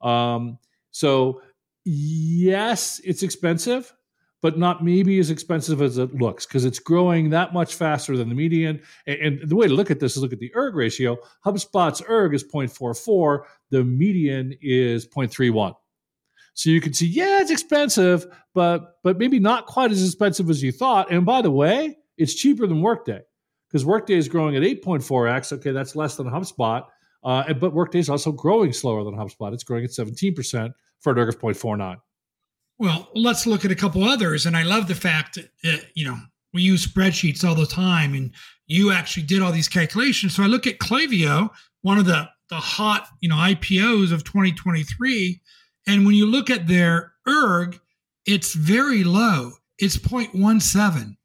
Um, 0.00 0.58
so 0.90 1.42
yes, 1.84 3.00
it's 3.04 3.22
expensive, 3.22 3.94
but 4.46 4.56
not 4.56 4.84
maybe 4.84 5.18
as 5.18 5.28
expensive 5.28 5.82
as 5.82 5.98
it 5.98 6.14
looks 6.14 6.46
because 6.46 6.64
it's 6.64 6.78
growing 6.78 7.30
that 7.30 7.52
much 7.52 7.74
faster 7.74 8.16
than 8.16 8.28
the 8.28 8.34
median. 8.36 8.80
And, 9.04 9.18
and, 9.40 9.48
the 9.48 9.56
way 9.56 9.66
to 9.66 9.74
look 9.74 9.90
at 9.90 9.98
this 9.98 10.16
is 10.16 10.22
look 10.22 10.32
at 10.32 10.38
the 10.38 10.54
ERG 10.54 10.76
ratio. 10.76 11.16
HubSpot's 11.44 12.00
ERG 12.08 12.32
is 12.32 12.44
0.44. 12.44 13.40
The 13.70 13.82
median 13.82 14.54
is 14.62 15.04
0.31. 15.04 15.74
So 16.54 16.70
you 16.70 16.80
can 16.80 16.92
see, 16.92 17.08
yeah, 17.08 17.40
it's 17.40 17.50
expensive, 17.50 18.24
but 18.54 18.98
but 19.02 19.18
maybe 19.18 19.40
not 19.40 19.66
quite 19.66 19.90
as 19.90 20.06
expensive 20.06 20.48
as 20.48 20.62
you 20.62 20.70
thought. 20.70 21.10
And 21.10 21.26
by 21.26 21.42
the 21.42 21.50
way, 21.50 21.98
it's 22.16 22.34
cheaper 22.34 22.68
than 22.68 22.82
Workday 22.82 23.22
because 23.68 23.84
Workday 23.84 24.14
is 24.14 24.28
growing 24.28 24.54
at 24.54 24.62
8.4x. 24.62 25.54
Okay, 25.54 25.72
that's 25.72 25.96
less 25.96 26.14
than 26.14 26.28
HubSpot. 26.28 26.84
Uh, 27.24 27.52
but 27.54 27.74
Workday 27.74 27.98
is 27.98 28.08
also 28.08 28.30
growing 28.30 28.72
slower 28.72 29.02
than 29.02 29.16
HubSpot. 29.16 29.52
It's 29.52 29.64
growing 29.64 29.82
at 29.82 29.90
17% 29.90 30.72
for 31.00 31.14
an 31.14 31.18
ERG 31.18 31.30
of 31.30 31.40
0.49. 31.40 31.96
Well, 32.78 33.08
let's 33.14 33.46
look 33.46 33.64
at 33.64 33.70
a 33.70 33.76
couple 33.76 34.04
others. 34.04 34.46
And 34.46 34.56
I 34.56 34.62
love 34.62 34.88
the 34.88 34.94
fact 34.94 35.38
that, 35.62 35.86
you 35.94 36.04
know, 36.04 36.16
we 36.52 36.62
use 36.62 36.86
spreadsheets 36.86 37.44
all 37.44 37.54
the 37.54 37.66
time 37.66 38.14
and 38.14 38.32
you 38.66 38.92
actually 38.92 39.22
did 39.24 39.42
all 39.42 39.52
these 39.52 39.68
calculations. 39.68 40.34
So 40.34 40.42
I 40.42 40.46
look 40.46 40.66
at 40.66 40.78
Klaviyo, 40.78 41.50
one 41.82 41.98
of 41.98 42.06
the, 42.06 42.28
the 42.50 42.56
hot, 42.56 43.08
you 43.20 43.28
know, 43.28 43.36
IPOs 43.36 44.12
of 44.12 44.24
2023. 44.24 45.40
And 45.86 46.04
when 46.04 46.14
you 46.14 46.26
look 46.26 46.50
at 46.50 46.66
their 46.66 47.12
ERG, 47.26 47.78
it's 48.26 48.54
very 48.54 49.04
low. 49.04 49.52
It's 49.78 49.96
0.17 49.96 51.16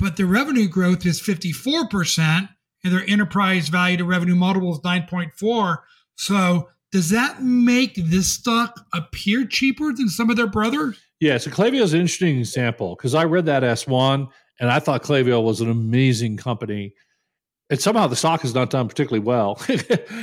but 0.00 0.16
their 0.16 0.26
revenue 0.26 0.66
growth 0.66 1.04
is 1.04 1.20
54% 1.20 2.48
and 2.82 2.92
their 2.92 3.04
enterprise 3.06 3.68
value 3.68 3.98
to 3.98 4.04
revenue 4.04 4.34
multiple 4.34 4.72
is 4.72 4.80
9.4. 4.80 5.78
So 6.16 6.68
does 6.92 7.10
that 7.10 7.42
make 7.42 7.94
this 7.94 8.28
stock 8.28 8.86
appear 8.92 9.46
cheaper 9.46 9.92
than 9.92 10.08
some 10.08 10.30
of 10.30 10.36
their 10.36 10.46
brothers? 10.46 11.00
Yeah, 11.20 11.38
so 11.38 11.50
Klaviyo 11.50 11.82
is 11.82 11.92
an 11.92 12.00
interesting 12.00 12.38
example 12.38 12.96
because 12.96 13.14
I 13.14 13.24
read 13.24 13.46
that 13.46 13.62
S1 13.62 14.28
and 14.58 14.70
I 14.70 14.78
thought 14.78 15.02
Klaviyo 15.02 15.42
was 15.42 15.60
an 15.60 15.70
amazing 15.70 16.36
company. 16.36 16.94
And 17.68 17.80
somehow 17.80 18.08
the 18.08 18.16
stock 18.16 18.40
has 18.40 18.54
not 18.54 18.70
done 18.70 18.88
particularly 18.88 19.24
well 19.24 19.60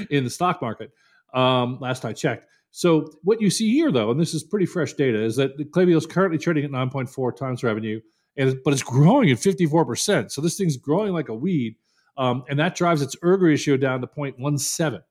in 0.10 0.26
the 0.26 0.30
stock 0.30 0.62
market. 0.62 0.92
Um, 1.34 1.78
last 1.80 2.04
I 2.04 2.14
checked. 2.14 2.50
So 2.72 3.12
what 3.24 3.42
you 3.42 3.50
see 3.50 3.74
here, 3.74 3.92
though, 3.92 4.12
and 4.12 4.20
this 4.20 4.34
is 4.34 4.44
pretty 4.44 4.66
fresh 4.66 4.94
data, 4.94 5.22
is 5.24 5.36
that 5.38 5.58
Klaviyo 5.72 5.98
is 5.98 6.06
currently 6.06 6.38
trading 6.38 6.66
at 6.66 6.72
9.4 6.72 7.36
times 7.36 7.64
revenue, 7.64 8.02
and 8.36 8.58
but 8.64 8.74
it's 8.74 8.84
growing 8.84 9.32
at 9.32 9.40
54 9.40 9.86
percent. 9.86 10.32
So 10.32 10.42
this 10.42 10.58
thing's 10.58 10.78
growing 10.78 11.14
like 11.14 11.30
a 11.30 11.34
weed, 11.34 11.76
um, 12.18 12.44
and 12.50 12.60
that 12.60 12.76
drives 12.76 13.02
its 13.02 13.16
ERG 13.24 13.42
ratio 13.42 13.78
down 13.78 14.02
to 14.02 14.08
0.17. 14.08 15.02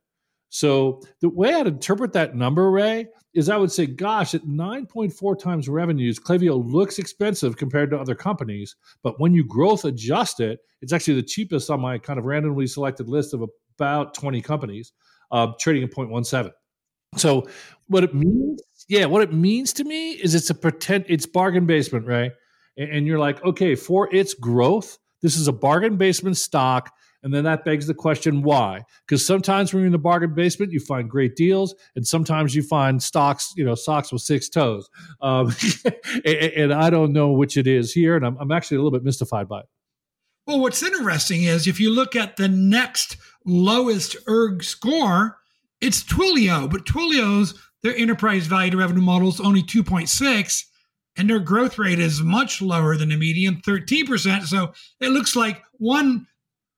So 0.48 1.02
the 1.20 1.28
way 1.28 1.54
I'd 1.54 1.66
interpret 1.66 2.12
that 2.12 2.34
number, 2.34 2.70
Ray, 2.70 3.08
is 3.34 3.48
I 3.48 3.56
would 3.56 3.72
say, 3.72 3.86
gosh, 3.86 4.34
at 4.34 4.42
9.4 4.42 5.38
times 5.38 5.68
revenues, 5.68 6.18
Klaviyo 6.18 6.64
looks 6.72 6.98
expensive 6.98 7.56
compared 7.56 7.90
to 7.90 7.98
other 7.98 8.14
companies. 8.14 8.76
But 9.02 9.20
when 9.20 9.34
you 9.34 9.44
growth 9.44 9.84
adjust 9.84 10.40
it, 10.40 10.60
it's 10.80 10.92
actually 10.92 11.14
the 11.14 11.26
cheapest 11.26 11.70
on 11.70 11.80
my 11.80 11.98
kind 11.98 12.18
of 12.18 12.24
randomly 12.24 12.66
selected 12.66 13.08
list 13.08 13.34
of 13.34 13.42
about 13.78 14.14
20 14.14 14.40
companies, 14.40 14.92
uh, 15.32 15.48
trading 15.60 15.82
at 15.82 15.90
0.17. 15.90 16.50
So 17.16 17.46
what 17.88 18.04
it 18.04 18.14
means, 18.14 18.62
yeah, 18.88 19.04
what 19.06 19.22
it 19.22 19.32
means 19.32 19.72
to 19.74 19.84
me 19.84 20.12
is 20.12 20.34
it's 20.34 20.50
a 20.50 20.54
pretend, 20.54 21.04
it's 21.08 21.26
bargain 21.26 21.66
basement, 21.66 22.06
right? 22.06 22.32
And, 22.76 22.90
and 22.90 23.06
you're 23.06 23.18
like, 23.18 23.44
okay, 23.44 23.74
for 23.74 24.14
its 24.14 24.34
growth, 24.34 24.98
this 25.22 25.36
is 25.36 25.48
a 25.48 25.52
bargain 25.52 25.96
basement 25.96 26.36
stock 26.36 26.92
and 27.22 27.32
then 27.32 27.44
that 27.44 27.64
begs 27.64 27.86
the 27.86 27.94
question 27.94 28.42
why? 28.42 28.82
Because 29.06 29.24
sometimes 29.24 29.72
when 29.72 29.80
you're 29.80 29.86
in 29.86 29.92
the 29.92 29.98
bargain 29.98 30.34
basement, 30.34 30.72
you 30.72 30.80
find 30.80 31.08
great 31.08 31.36
deals, 31.36 31.74
and 31.94 32.06
sometimes 32.06 32.54
you 32.54 32.62
find 32.62 33.02
stocks, 33.02 33.52
you 33.56 33.64
know, 33.64 33.74
socks 33.74 34.12
with 34.12 34.22
six 34.22 34.48
toes. 34.48 34.88
Um, 35.20 35.54
and, 36.24 36.26
and, 36.26 36.74
I 36.74 36.90
don't 36.90 37.12
know 37.12 37.32
which 37.32 37.56
it 37.56 37.66
is 37.66 37.92
here, 37.92 38.16
and 38.16 38.24
I'm, 38.24 38.36
I'm 38.38 38.52
actually 38.52 38.76
a 38.76 38.80
little 38.80 38.96
bit 38.96 39.04
mystified 39.04 39.48
by 39.48 39.60
it. 39.60 39.66
Well, 40.46 40.60
what's 40.60 40.82
interesting 40.82 41.42
is 41.42 41.66
if 41.66 41.80
you 41.80 41.90
look 41.90 42.14
at 42.14 42.36
the 42.36 42.48
next 42.48 43.16
lowest 43.44 44.16
ERG 44.28 44.62
score, 44.62 45.38
it's 45.80 46.04
Twilio, 46.04 46.70
but 46.70 46.86
Twilio's 46.86 47.54
their 47.82 47.96
enterprise 47.96 48.46
value 48.46 48.72
to 48.72 48.76
revenue 48.76 49.02
model 49.02 49.28
is 49.28 49.40
only 49.40 49.62
2.6 49.62 50.64
and 51.16 51.30
their 51.30 51.38
growth 51.38 51.78
rate 51.78 51.98
is 51.98 52.20
much 52.20 52.60
lower 52.60 52.96
than 52.96 53.10
the 53.10 53.16
median 53.16 53.60
13% 53.62 54.42
so 54.42 54.72
it 55.00 55.10
looks 55.10 55.36
like 55.36 55.62
one 55.72 56.26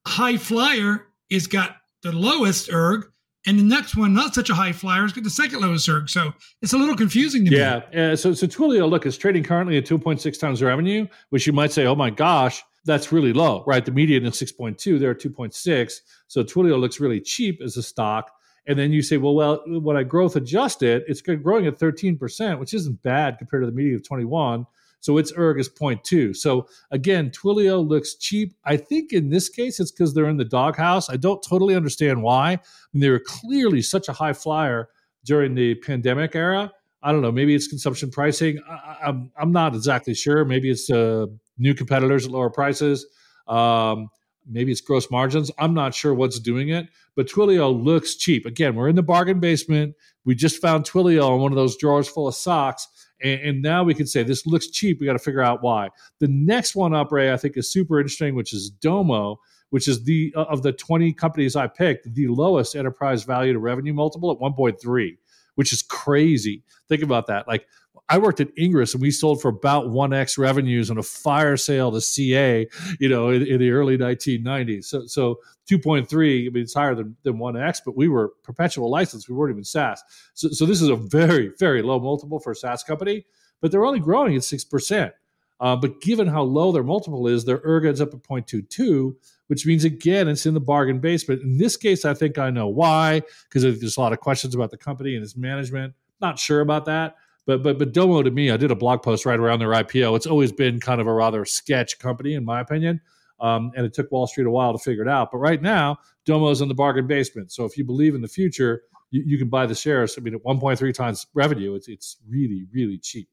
high 0.07 0.37
flyer 0.37 1.07
is 1.31 1.47
got 1.47 1.77
the 2.03 2.13
lowest 2.13 2.73
erg, 2.73 3.07
and 3.47 3.59
the 3.59 3.65
next 3.65 3.97
one, 3.97 4.15
not 4.15 4.35
such 4.35 4.51
a 4.51 4.55
high 4.55 4.73
flyer, 4.73 5.03
has 5.03 5.13
got 5.13 5.25
the 5.25 5.31
second 5.31 5.61
lowest 5.61 5.89
erg. 5.89 6.09
So 6.09 6.33
it's 6.63 6.73
a 6.73 6.79
little 6.79 6.97
confusing 6.97 7.45
to 7.47 7.51
yeah. 7.51 7.77
me. 7.77 7.85
Yeah. 7.93 8.13
Uh, 8.13 8.17
so, 8.17 8.35
so 8.35 8.47
Twilio, 8.47 8.89
look, 8.89 9.07
is 9.07 9.17
trading 9.17 9.43
currently 9.43 9.79
at 9.79 9.87
2.6 9.87 10.39
times 10.39 10.63
revenue, 10.63 11.07
which 11.31 11.47
you 11.47 11.53
might 11.53 11.73
say, 11.73 11.87
oh 11.87 11.95
my 11.95 12.11
gosh, 12.11 12.63
that's 12.85 13.13
really 13.13 13.33
low, 13.33 13.65
right? 13.67 13.85
The 13.85 13.93
median 13.93 14.25
is 14.27 14.35
6.2, 14.35 14.99
they're 14.99 15.15
2.6. 15.15 16.01
So 16.27 16.43
Twilio 16.43 16.81
looks 16.81 17.01
really 17.01 17.21
cheap 17.21 17.61
as 17.63 17.77
a 17.77 17.83
stock. 17.83 18.31
And 18.67 18.79
then 18.79 18.93
you 18.93 19.01
say, 19.01 19.17
well, 19.17 19.35
well, 19.35 19.63
when 19.67 19.97
I 19.97 20.03
growth 20.03 20.37
adjust 20.37 20.83
it, 20.83 21.05
it's 21.09 21.23
growing 21.23 21.67
at 21.67 21.79
13%, 21.79 22.59
which 22.59 22.75
isn't 22.75 23.03
bad 23.03 23.39
compared 23.39 23.63
to 23.63 23.67
the 23.67 23.73
median 23.73 23.97
of 23.97 24.07
21. 24.07 24.67
So 25.01 25.17
its 25.19 25.33
ERG 25.37 25.61
is 25.61 25.69
0.2. 25.69 26.37
So 26.37 26.67
again, 26.91 27.31
Twilio 27.31 27.87
looks 27.87 28.15
cheap. 28.17 28.55
I 28.65 28.77
think 28.77 29.13
in 29.13 29.31
this 29.31 29.49
case, 29.49 29.79
it's 29.81 29.93
because 29.93 30.15
they're 30.15 30.29
in 30.29 30.37
the 30.37 30.45
doghouse. 30.45 31.09
I 31.09 31.17
don't 31.17 31.43
totally 31.43 31.75
understand 31.75 32.23
why. 32.23 32.53
I 32.53 32.59
mean, 32.93 33.01
they 33.01 33.11
were 33.11 33.23
clearly 33.25 33.83
such 33.83 34.09
a 34.09 34.13
high 34.13 34.33
flyer 34.33 34.89
during 35.25 35.55
the 35.55 35.77
pandemic 35.77 36.35
era. 36.35 36.73
I 37.03 37.13
don't 37.13 37.23
know. 37.23 37.31
Maybe 37.31 37.55
it's 37.55 37.69
consumption 37.69 38.11
pricing. 38.11 38.59
I, 38.69 38.97
am 39.03 39.07
I'm, 39.07 39.33
I'm 39.39 39.53
not 39.53 39.75
exactly 39.75 40.15
sure. 40.15 40.45
Maybe 40.45 40.71
it's 40.71 40.91
uh, 40.91 41.27
new 41.57 41.75
competitors 41.75 42.27
at 42.27 42.33
lower 42.33 42.51
prices. 42.51 43.07
Um, 43.47 44.09
maybe 44.49 44.73
it's 44.73 44.81
gross 44.81 45.11
margins. 45.11 45.51
I'm 45.59 45.75
not 45.75 45.95
sure 45.95 46.13
what's 46.13 46.41
doing 46.41 46.71
it, 46.71 46.89
but 47.15 47.29
Twilio 47.29 47.85
looks 47.85 48.17
cheap. 48.17 48.47
Again, 48.47 48.75
we're 48.75 48.89
in 48.89 48.97
the 48.97 49.03
bargain 49.03 49.39
basement. 49.39 49.95
We 50.25 50.35
just 50.35 50.61
found 50.61 50.85
Twilio 50.85 51.35
in 51.35 51.41
one 51.41 51.53
of 51.53 51.57
those 51.57 51.77
drawers 51.77 52.09
full 52.09 52.27
of 52.27 52.35
socks. 52.35 52.89
And, 53.23 53.41
and 53.41 53.63
now 53.63 53.85
we 53.85 53.95
can 53.95 54.07
say 54.07 54.23
this 54.23 54.47
looks 54.47 54.69
cheap. 54.69 55.01
We 55.01 55.07
got 55.07 55.15
to 55.15 55.19
figure 55.19 55.43
out 55.43 55.63
why. 55.63 55.89
The 56.21 56.29
next 56.29 56.75
one 56.75 56.95
up, 56.95 57.13
Ray, 57.13 57.33
I 57.33 57.37
think 57.37 57.57
is 57.57 57.71
super 57.71 57.99
interesting, 57.99 58.35
which 58.35 58.53
is 58.53 58.71
Domo, 58.71 59.41
which 59.71 59.89
is 59.89 60.05
the 60.05 60.33
uh, 60.37 60.45
of 60.45 60.63
the 60.63 60.73
20 60.73 61.13
companies 61.13 61.57
I 61.57 61.67
picked, 61.67 62.13
the 62.15 62.29
lowest 62.29 62.75
enterprise 62.75 63.25
value 63.25 63.53
to 63.53 63.59
revenue 63.59 63.93
multiple 63.93 64.31
at 64.31 64.39
1.3, 64.39 65.17
which 65.57 65.73
is 65.73 65.83
crazy. 65.83 66.65
Think 66.89 67.03
about 67.03 67.27
that. 67.27 67.47
Like 67.49 67.67
I 68.11 68.19
worked 68.19 68.41
at 68.41 68.49
Ingres 68.57 68.95
and 68.95 69.03
we 69.03 69.11
sold 69.11 69.43
for 69.43 69.49
about 69.49 69.87
1x 69.87 70.39
revenues 70.39 70.91
on 70.91 70.99
a 70.99 71.03
fire 71.03 71.57
sale 71.57 71.93
to 71.93 72.01
CA, 72.01 72.67
you 72.99 73.09
know, 73.09 73.29
in, 73.29 73.47
in 73.47 73.61
the 73.61 73.71
early 73.71 73.99
1990s. 73.99 74.85
So, 74.85 75.07
so 75.07 75.41
2.3, 75.71 76.47
I 76.47 76.51
mean, 76.51 76.63
it's 76.63 76.75
higher 76.75 76.95
than, 76.95 77.17
than 77.23 77.37
1x, 77.37 77.81
but 77.85 77.97
we 77.97 78.09
were 78.09 78.33
perpetual 78.43 78.91
license. 78.91 79.29
We 79.29 79.35
weren't 79.35 79.53
even 79.53 79.65
SaaS. 79.65 80.03
So, 80.35 80.49
so 80.49 80.65
this 80.65 80.81
is 80.81 80.89
a 80.89 80.97
very, 80.97 81.53
very 81.59 81.83
low 81.83 82.01
multiple 82.01 82.41
for 82.41 82.53
a 82.53 82.57
SaaS 82.57 82.83
company, 82.83 83.27
but 83.61 83.71
they're 83.71 83.85
only 83.85 84.01
growing 84.01 84.35
at 84.35 84.43
6%. 84.43 85.13
Uh, 85.61 85.75
but 85.77 86.01
given 86.01 86.29
how 86.29 86.43
low 86.43 86.71
their 86.73 86.85
multiple 86.85 87.27
is, 87.27 87.45
their 87.45 87.61
ERG 87.65 87.87
ends 87.87 88.01
up 88.01 88.15
at 88.15 88.23
0.22, 88.23 89.15
which 89.49 89.67
means 89.67 89.85
again 89.85 90.29
it's 90.29 90.47
in 90.47 90.55
the 90.55 90.61
bargain 90.61 91.01
basement. 91.01 91.41
But 91.41 91.47
in 91.47 91.59
this 91.59 91.77
case, 91.77 92.05
I 92.05 92.15
think 92.15 92.39
I 92.39 92.51
know 92.51 92.69
why, 92.69 93.23
because 93.49 93.63
there's 93.63 93.97
a 93.97 94.01
lot 94.01 94.13
of 94.13 94.21
questions 94.21 94.55
about 94.55 94.71
the 94.71 94.79
company 94.79 95.17
and 95.17 95.25
its 95.25 95.37
management. 95.37 95.95
Not 96.21 96.39
sure 96.39 96.61
about 96.61 96.85
that. 96.85 97.17
But 97.49 97.63
but 97.63 97.79
but 97.79 97.95
Domo 97.95 98.23
to 98.23 98.31
me, 98.31 98.51
I 98.51 98.59
did 98.59 98.71
a 98.71 98.75
blog 98.75 99.03
post 99.03 99.25
right 99.25 99.41
around 99.41 99.61
their 99.61 99.71
IPO. 99.71 100.15
It's 100.15 100.27
always 100.27 100.53
been 100.53 100.81
kind 100.81 101.01
of 101.01 101.07
a 101.07 101.13
rather 101.13 101.47
sketch 101.47 101.99
company, 101.99 102.35
in 102.35 102.45
my 102.45 102.61
opinion. 102.61 103.01
Um, 103.41 103.73
and 103.75 103.87
it 103.87 103.95
took 103.95 104.13
Wall 104.13 104.27
Street 104.27 104.47
a 104.47 104.51
while 104.51 104.75
to 104.75 104.79
figure 104.79 105.03
it 105.03 105.09
out. 105.09 105.31
But 105.33 105.39
right 105.39 105.63
now, 105.63 105.97
Domo's 106.27 106.61
in 106.61 106.69
the 106.69 106.75
bargain 106.75 107.07
basement. 107.07 107.51
So 107.51 107.65
if 107.65 107.79
you 107.79 107.85
believe 107.85 108.15
in 108.15 108.21
the 108.21 108.29
future, 108.29 108.83
you, 109.11 109.23
you 109.25 109.39
can 109.39 109.49
buy 109.49 109.65
the 109.65 109.75
shares. 109.75 110.17
I 110.19 110.21
mean, 110.21 110.35
at 110.35 110.43
1.3 110.43 110.93
times 110.93 111.27
revenue, 111.33 111.75
it's 111.75 111.89
it's 111.89 112.19
really 112.29 112.67
really 112.71 112.99
cheap. 112.99 113.31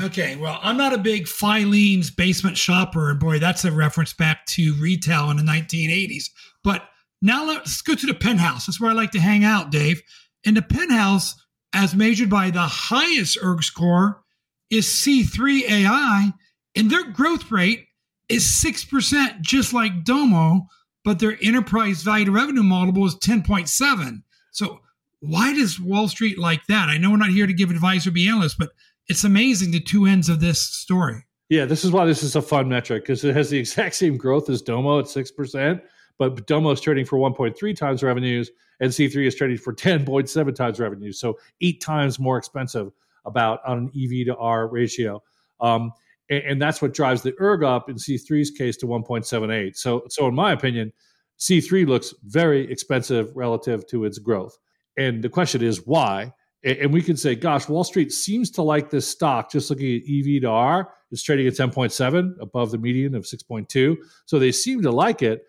Okay, 0.00 0.36
well, 0.36 0.60
I'm 0.62 0.76
not 0.76 0.92
a 0.92 0.98
big 0.98 1.24
Filene's 1.24 2.10
basement 2.12 2.56
shopper, 2.56 3.10
and 3.10 3.18
boy, 3.18 3.40
that's 3.40 3.64
a 3.64 3.72
reference 3.72 4.12
back 4.12 4.46
to 4.46 4.74
retail 4.74 5.28
in 5.30 5.38
the 5.38 5.42
1980s. 5.42 6.30
But 6.62 6.84
now 7.20 7.44
let's 7.44 7.82
go 7.82 7.96
to 7.96 8.06
the 8.06 8.14
penthouse. 8.14 8.66
That's 8.66 8.80
where 8.80 8.92
I 8.92 8.94
like 8.94 9.10
to 9.12 9.20
hang 9.20 9.42
out, 9.42 9.72
Dave. 9.72 10.02
In 10.44 10.54
the 10.54 10.62
penthouse, 10.62 11.34
as 11.72 11.94
measured 11.94 12.30
by 12.30 12.50
the 12.50 12.60
highest 12.60 13.38
ERG 13.42 13.62
score, 13.62 14.22
is 14.70 14.86
C3 14.86 15.62
AI, 15.68 16.32
and 16.76 16.90
their 16.90 17.10
growth 17.10 17.50
rate 17.50 17.86
is 18.28 18.44
6%, 18.44 19.40
just 19.40 19.72
like 19.72 20.04
Domo, 20.04 20.66
but 21.04 21.18
their 21.18 21.38
enterprise 21.42 22.02
value 22.02 22.26
to 22.26 22.32
revenue 22.32 22.62
multiple 22.62 23.06
is 23.06 23.14
10.7. 23.16 24.22
So, 24.52 24.80
why 25.20 25.54
does 25.54 25.80
Wall 25.80 26.06
Street 26.06 26.38
like 26.38 26.64
that? 26.66 26.88
I 26.88 26.98
know 26.98 27.10
we're 27.10 27.16
not 27.16 27.30
here 27.30 27.46
to 27.46 27.52
give 27.52 27.70
advice 27.70 28.06
or 28.06 28.10
be 28.10 28.28
analysts, 28.28 28.54
but 28.54 28.70
it's 29.08 29.24
amazing 29.24 29.70
the 29.70 29.80
two 29.80 30.06
ends 30.06 30.28
of 30.28 30.40
this 30.40 30.60
story. 30.60 31.24
Yeah, 31.48 31.64
this 31.64 31.84
is 31.84 31.90
why 31.90 32.04
this 32.04 32.22
is 32.22 32.36
a 32.36 32.42
fun 32.42 32.68
metric 32.68 33.04
because 33.04 33.24
it 33.24 33.34
has 33.34 33.50
the 33.50 33.58
exact 33.58 33.94
same 33.94 34.16
growth 34.16 34.50
as 34.50 34.62
Domo 34.62 34.98
at 34.98 35.06
6%, 35.06 35.80
but 36.18 36.46
Domo 36.46 36.70
is 36.70 36.80
trading 36.80 37.06
for 37.06 37.18
1.3 37.18 37.76
times 37.76 38.02
revenues 38.02 38.50
and 38.80 38.90
C3 38.90 39.26
is 39.26 39.34
trading 39.34 39.58
for 39.58 39.72
10.7 39.74 40.54
times 40.54 40.80
revenue, 40.80 41.12
so 41.12 41.38
eight 41.60 41.80
times 41.80 42.18
more 42.18 42.38
expensive 42.38 42.90
about 43.24 43.60
on 43.66 43.78
an 43.78 43.90
EV 43.96 44.26
to 44.26 44.36
R 44.36 44.68
ratio. 44.68 45.22
Um, 45.60 45.92
and, 46.30 46.44
and, 46.44 46.62
that's 46.62 46.80
what 46.80 46.94
drives 46.94 47.22
the 47.22 47.34
ERG 47.40 47.64
up 47.64 47.88
in 47.88 47.96
C3's 47.96 48.50
case 48.52 48.76
to 48.78 48.86
1.78. 48.86 49.76
So, 49.76 50.04
so 50.08 50.28
in 50.28 50.34
my 50.34 50.52
opinion, 50.52 50.92
C3 51.38 51.86
looks 51.86 52.14
very 52.24 52.70
expensive 52.70 53.34
relative 53.34 53.86
to 53.88 54.04
its 54.04 54.18
growth. 54.18 54.56
And 54.96 55.22
the 55.22 55.28
question 55.28 55.62
is 55.62 55.86
why? 55.86 56.32
And 56.64 56.92
we 56.92 57.02
can 57.02 57.16
say, 57.16 57.36
gosh, 57.36 57.68
Wall 57.68 57.84
Street 57.84 58.12
seems 58.12 58.50
to 58.52 58.62
like 58.62 58.90
this 58.90 59.06
stock. 59.06 59.50
Just 59.50 59.70
looking 59.70 59.94
at 59.94 60.02
EV 60.02 60.42
to 60.42 60.48
R, 60.48 60.92
it's 61.12 61.22
trading 61.22 61.46
at 61.46 61.54
10.7 61.54 62.34
above 62.40 62.72
the 62.72 62.78
median 62.78 63.14
of 63.14 63.22
6.2. 63.22 63.96
So 64.26 64.38
they 64.40 64.50
seem 64.50 64.82
to 64.82 64.90
like 64.90 65.22
it 65.22 65.44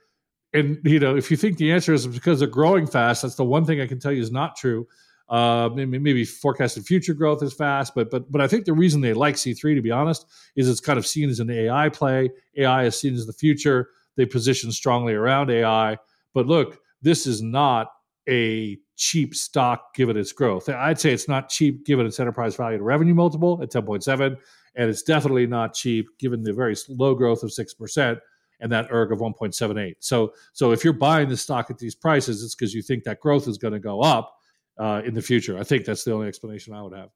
and 0.54 0.80
you 0.84 1.00
know, 1.00 1.16
if 1.16 1.30
you 1.30 1.38
think 1.38 1.58
the 1.58 1.72
answer 1.72 1.94
is 1.94 2.08
because 2.08 2.40
they're 2.40 2.48
growing 2.48 2.88
fast, 2.88 3.22
that's 3.22 3.36
the 3.36 3.44
one 3.44 3.66
thing 3.66 3.82
I 3.82 3.88
can 3.88 4.00
tell 4.00 4.12
you 4.12 4.22
is 4.22 4.32
not 4.32 4.56
true. 4.56 4.88
Uh, 5.30 5.70
maybe, 5.76 6.00
maybe 6.00 6.26
forecasted 6.26 6.86
future 6.86 7.14
growth 7.14 7.44
is 7.44 7.54
fast, 7.54 7.94
but 7.94 8.10
but 8.10 8.32
but 8.32 8.42
I 8.42 8.48
think 8.48 8.66
the 8.66 8.74
reason 8.74 9.02
they 9.02 9.14
like 9.14 9.36
C3, 9.36 9.76
to 9.76 9.82
be 9.82 9.92
honest, 9.92 10.26
is 10.56 10.68
it's 10.68 10.80
kind 10.80 10.98
of 10.98 11.06
seen 11.06 11.30
as 11.30 11.40
an 11.40 11.52
AI 11.52 11.90
play. 11.90 12.32
AI 12.58 12.86
is 12.86 13.00
seen 13.00 13.14
as 13.14 13.28
the 13.28 13.34
future. 13.34 13.90
They 14.16 14.26
position 14.26 14.72
strongly 14.72 15.14
around 15.14 15.52
AI. 15.52 15.98
But 16.34 16.48
look, 16.48 16.80
this 17.02 17.28
is 17.28 17.42
not 17.42 17.88
a 18.28 18.78
cheap 18.96 19.36
stock 19.36 19.94
given 19.94 20.18
its 20.18 20.32
growth. 20.32 20.68
I'd 20.68 21.00
say 21.00 21.14
it's 21.14 21.28
not 21.28 21.50
cheap 21.50 21.86
given 21.86 22.06
its 22.06 22.20
enterprise 22.20 22.56
value 22.56 22.80
to 22.80 22.84
revenue 22.84 23.14
multiple 23.14 23.60
at 23.62 23.72
10.7, 23.72 24.36
and 24.76 24.90
it's 24.90 25.04
definitely 25.04 25.48
not 25.48 25.74
cheap 25.74 26.08
given 26.20 26.44
the 26.44 26.54
very 26.54 26.76
low 26.90 27.14
growth 27.14 27.44
of 27.44 27.52
6% 27.52 28.20
and 28.60 28.72
that 28.72 28.88
ERG 28.92 29.12
of 29.12 29.20
1.78. 29.20 29.96
So, 30.00 30.34
so 30.54 30.72
if 30.72 30.84
you're 30.84 30.94
buying 30.94 31.30
the 31.30 31.38
stock 31.38 31.70
at 31.70 31.78
these 31.78 31.96
prices, 31.96 32.44
it's 32.44 32.56
because 32.56 32.74
you 32.74 32.82
think 32.82 33.04
that 33.06 33.20
growth 33.20 33.48
is 33.48 33.58
going 33.58 33.74
to 33.74 33.80
go 33.80 34.02
up 34.02 34.36
uh, 34.78 35.02
in 35.06 35.14
the 35.14 35.22
future. 35.22 35.58
I 35.58 35.64
think 35.64 35.86
that's 35.86 36.04
the 36.04 36.14
only 36.14 36.28
explanation 36.28 36.74
I 36.74 36.82
would 36.82 36.94
have. 36.94 37.10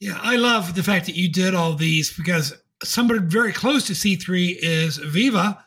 Yeah, 0.00 0.18
I 0.20 0.36
love 0.36 0.74
the 0.74 0.82
fact 0.82 1.06
that 1.06 1.16
you 1.16 1.30
did 1.30 1.54
all 1.54 1.74
these 1.74 2.14
because 2.14 2.54
somebody 2.82 3.20
very 3.20 3.52
close 3.52 3.86
to 3.86 3.94
C3 3.94 4.56
is 4.60 4.98
Veeva 4.98 5.58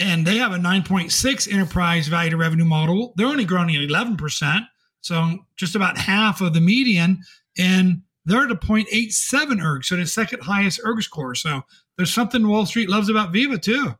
and 0.00 0.26
they 0.26 0.36
have 0.36 0.52
a 0.52 0.58
9.6 0.58 1.52
enterprise 1.52 2.06
value 2.08 2.30
to 2.30 2.36
revenue 2.36 2.64
model. 2.64 3.14
They're 3.16 3.26
only 3.26 3.44
growing 3.44 3.74
at 3.74 3.80
11%. 3.80 4.66
So 5.00 5.38
just 5.56 5.74
about 5.74 5.96
half 5.96 6.40
of 6.40 6.54
the 6.54 6.60
median. 6.60 7.22
And 7.56 8.02
they're 8.24 8.44
at 8.44 8.50
a 8.50 8.56
0.87 8.56 9.64
erg, 9.64 9.84
so 9.84 9.96
the 9.96 10.06
second 10.06 10.42
highest 10.42 10.80
erg 10.84 11.02
score. 11.02 11.34
So 11.34 11.62
there's 11.96 12.12
something 12.12 12.46
Wall 12.46 12.66
Street 12.66 12.90
loves 12.90 13.08
about 13.08 13.32
Veeva 13.32 13.60
too. 13.60 13.94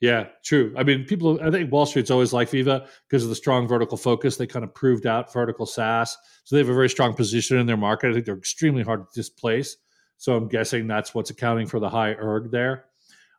Yeah, 0.00 0.26
true. 0.44 0.72
I 0.76 0.84
mean, 0.84 1.04
people, 1.04 1.40
I 1.42 1.50
think 1.50 1.72
Wall 1.72 1.84
Street's 1.84 2.10
always 2.10 2.32
like 2.32 2.50
Veeva 2.50 2.86
because 3.08 3.24
of 3.24 3.30
the 3.30 3.34
strong 3.34 3.66
vertical 3.66 3.96
focus. 3.96 4.36
They 4.36 4.46
kind 4.46 4.64
of 4.64 4.72
proved 4.72 5.06
out 5.06 5.32
vertical 5.32 5.66
SaaS. 5.66 6.16
So 6.44 6.54
they 6.54 6.60
have 6.60 6.68
a 6.68 6.74
very 6.74 6.88
strong 6.88 7.14
position 7.14 7.58
in 7.58 7.66
their 7.66 7.76
market. 7.76 8.10
I 8.10 8.12
think 8.12 8.24
they're 8.24 8.38
extremely 8.38 8.84
hard 8.84 9.00
to 9.00 9.20
displace. 9.20 9.76
So 10.16 10.36
I'm 10.36 10.48
guessing 10.48 10.86
that's 10.86 11.14
what's 11.14 11.30
accounting 11.30 11.66
for 11.66 11.80
the 11.80 11.88
high 11.88 12.12
erg 12.12 12.52
there. 12.52 12.84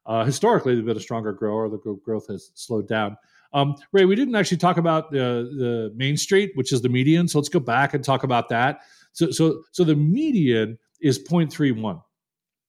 Uh, 0.05 0.25
historically, 0.25 0.75
they've 0.75 0.85
been 0.85 0.97
a 0.97 1.01
stronger 1.01 1.31
grower. 1.31 1.69
The 1.69 1.77
growth 2.03 2.27
has 2.27 2.51
slowed 2.55 2.87
down. 2.87 3.15
Um, 3.53 3.75
Ray, 3.93 4.05
we 4.05 4.15
didn't 4.15 4.35
actually 4.35 4.57
talk 4.57 4.77
about 4.77 5.11
the, 5.11 5.49
the 5.57 5.93
Main 5.95 6.17
Street, 6.17 6.51
which 6.55 6.73
is 6.73 6.81
the 6.81 6.89
median. 6.89 7.27
So 7.27 7.39
let's 7.39 7.49
go 7.49 7.59
back 7.59 7.93
and 7.93 8.03
talk 8.03 8.23
about 8.23 8.49
that. 8.49 8.81
So, 9.13 9.31
so, 9.31 9.63
so 9.71 9.83
the 9.83 9.95
median 9.95 10.77
is 11.01 11.19
0.31 11.19 12.01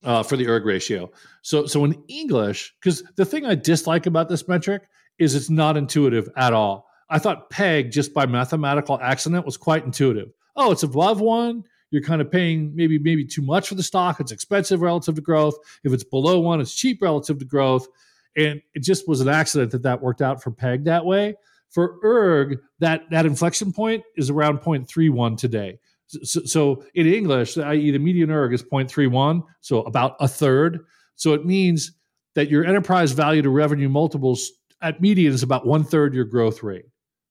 uh, 0.03 0.23
for 0.23 0.37
the 0.37 0.49
erg 0.49 0.65
ratio. 0.65 1.11
So, 1.43 1.67
so 1.67 1.85
in 1.85 2.03
English, 2.09 2.75
because 2.81 3.03
the 3.17 3.25
thing 3.25 3.45
I 3.45 3.55
dislike 3.55 4.07
about 4.07 4.29
this 4.29 4.47
metric 4.49 4.89
is 5.19 5.35
it's 5.35 5.51
not 5.51 5.77
intuitive 5.77 6.29
at 6.37 6.53
all. 6.53 6.87
I 7.11 7.19
thought 7.19 7.51
PEG, 7.51 7.91
just 7.91 8.15
by 8.15 8.27
mathematical 8.27 8.99
accident, 9.01 9.45
was 9.45 9.57
quite 9.57 9.85
intuitive. 9.85 10.33
Oh, 10.57 10.71
it's 10.71 10.83
above 10.85 11.21
one. 11.21 11.65
You're 11.91 12.03
kind 12.03 12.21
of 12.21 12.31
paying 12.31 12.75
maybe 12.75 12.99
maybe 12.99 13.25
too 13.25 13.43
much 13.43 13.69
for 13.69 13.75
the 13.75 13.83
stock. 13.83 14.21
It's 14.21 14.31
expensive 14.31 14.81
relative 14.81 15.17
to 15.17 15.21
growth. 15.21 15.57
If 15.83 15.93
it's 15.93 16.05
below 16.05 16.39
one, 16.39 16.61
it's 16.61 16.75
cheap 16.75 17.03
relative 17.03 17.39
to 17.41 17.45
growth. 17.45 17.89
And 18.37 18.63
it 18.75 18.85
just 18.85 19.09
was 19.09 19.21
an 19.21 19.29
accident 19.29 19.73
that 19.73 19.83
that 19.83 20.01
worked 20.01 20.23
out 20.23 20.41
for 20.41 20.53
PEG 20.53 20.85
that 20.85 21.05
way. 21.05 21.35
For 21.71 21.99
ERG, 22.05 22.61
that 22.79 23.11
that 23.11 23.27
inflection 23.27 23.73
point 23.73 24.05
is 24.17 24.31
around 24.31 24.61
0.31 24.61 25.37
today. 25.37 25.79
So, 26.11 26.41
so 26.45 26.85
in 26.95 27.07
English, 27.07 27.57
i.e., 27.57 27.91
the 27.91 27.99
median 27.99 28.31
erg 28.31 28.53
is 28.53 28.63
0.31, 28.63 29.43
so 29.61 29.83
about 29.83 30.17
a 30.19 30.27
third. 30.27 30.81
So 31.15 31.35
it 31.35 31.47
means 31.47 31.93
that 32.35 32.51
your 32.51 32.65
enterprise 32.65 33.13
value 33.13 33.43
to 33.43 33.51
revenue 33.51 33.89
multiples 33.89 34.51
at 34.83 35.01
median 35.01 35.33
is 35.33 35.43
about 35.43 35.67
one 35.67 35.85
third 35.85 36.15
your 36.15 36.25
growth 36.25 36.63
rate, 36.63 36.87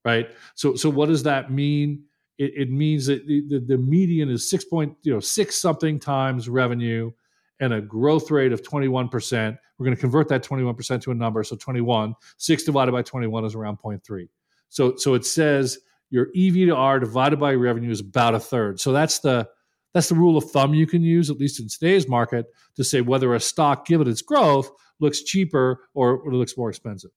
right? 0.06 0.30
So, 0.56 0.76
so 0.76 0.90
what 0.90 1.10
does 1.10 1.24
that 1.24 1.52
mean? 1.52 2.04
It, 2.38 2.54
it 2.56 2.72
means 2.72 3.06
that 3.08 3.28
the, 3.28 3.44
the, 3.50 3.60
the, 3.60 3.78
median 3.78 4.30
is 4.30 4.50
six 4.50 4.64
point, 4.64 4.96
you 5.04 5.14
know, 5.14 5.20
six 5.20 5.58
something 5.58 6.00
times 6.00 6.48
revenue 6.48 7.12
and 7.60 7.74
a 7.74 7.82
growth 7.82 8.32
rate 8.32 8.54
of 8.54 8.62
21%. 8.62 9.58
We're 9.78 9.84
going 9.86 9.96
to 9.96 10.00
convert 10.00 10.30
that 10.30 10.44
21% 10.44 11.02
to 11.02 11.12
a 11.12 11.16
number. 11.16 11.44
So 11.44 11.56
21, 11.58 12.16
six 12.38 12.64
divided 12.64 12.94
by 12.94 13.02
21 13.02 13.44
is 13.44 13.56
around 13.56 13.80
0.3. 13.80 14.30
So, 14.70 14.96
so 14.96 15.16
it 15.16 15.26
says 15.26 15.80
your 16.10 16.28
EV 16.36 16.54
to 16.68 16.76
R 16.76 17.00
divided 17.00 17.40
by 17.40 17.54
revenue 17.54 17.92
is 17.92 18.00
about 18.00 18.36
a 18.36 18.40
third. 18.40 18.80
So 18.80 18.92
that's 18.92 19.20
the 19.20 19.48
that's 19.94 20.10
the 20.10 20.16
rule 20.16 20.38
of 20.38 20.50
thumb 20.52 20.74
you 20.74 20.86
can 20.86 21.02
use, 21.02 21.30
at 21.30 21.38
least 21.38 21.60
in 21.60 21.68
today's 21.68 22.08
market, 22.08 22.46
to 22.76 22.84
say 22.84 23.02
whether 23.02 23.34
a 23.34 23.40
stock, 23.40 23.88
given 23.88 24.08
its 24.08 24.22
growth, 24.22 24.70
looks 25.00 25.24
cheaper 25.24 25.82
or, 25.96 26.22
looks 26.32 26.56
more 26.56 26.70
expensive. 26.70 27.12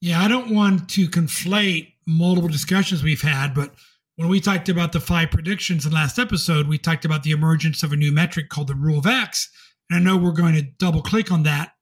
Yeah, 0.00 0.20
I 0.20 0.28
don't 0.28 0.54
want 0.54 0.90
to 0.90 1.08
conflate 1.08 1.94
multiple 2.06 2.50
discussions 2.50 3.02
we've 3.02 3.22
had, 3.22 3.54
but 3.54 3.72
when 4.16 4.28
we 4.28 4.40
talked 4.40 4.68
about 4.68 4.92
the 4.92 5.00
five 5.00 5.30
predictions 5.30 5.86
in 5.86 5.92
last 5.92 6.18
episode, 6.18 6.68
we 6.68 6.76
talked 6.76 7.04
about 7.04 7.22
the 7.22 7.30
emergence 7.30 7.82
of 7.82 7.92
a 7.92 7.96
new 7.96 8.12
metric 8.12 8.50
called 8.50 8.68
the 8.68 8.74
rule 8.74 8.98
of 8.98 9.06
X. 9.06 9.50
And 9.88 9.98
I 9.98 10.02
know 10.02 10.18
we're 10.18 10.32
going 10.32 10.54
to 10.54 10.62
double 10.78 11.02
click 11.02 11.32
on 11.32 11.44
that 11.44 11.72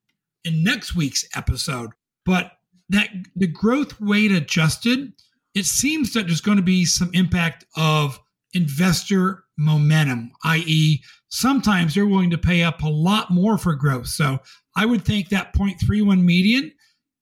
in 0.45 0.63
next 0.63 0.95
week's 0.95 1.25
episode. 1.35 1.91
But 2.25 2.53
that 2.91 3.09
the 3.35 3.47
growth 3.47 4.01
weight 4.01 4.31
adjusted 4.31 5.13
it 5.55 5.67
seems 5.67 6.13
that 6.13 6.27
there's 6.27 6.41
going 6.41 6.57
to 6.57 6.63
be 6.63 6.85
some 6.85 7.11
impact 7.13 7.65
of 7.77 8.19
investor 8.53 9.45
momentum, 9.57 10.33
i.e., 10.45 11.03
sometimes 11.29 11.95
they're 11.95 12.07
willing 12.07 12.31
to 12.31 12.39
pay 12.39 12.63
up 12.63 12.83
a 12.83 12.89
lot 12.89 13.31
more 13.31 13.57
for 13.57 13.75
growth. 13.75 14.07
So 14.07 14.39
I 14.77 14.87
would 14.87 15.05
think 15.05 15.29
that 15.29 15.55
0.31 15.55 16.23
median, 16.23 16.73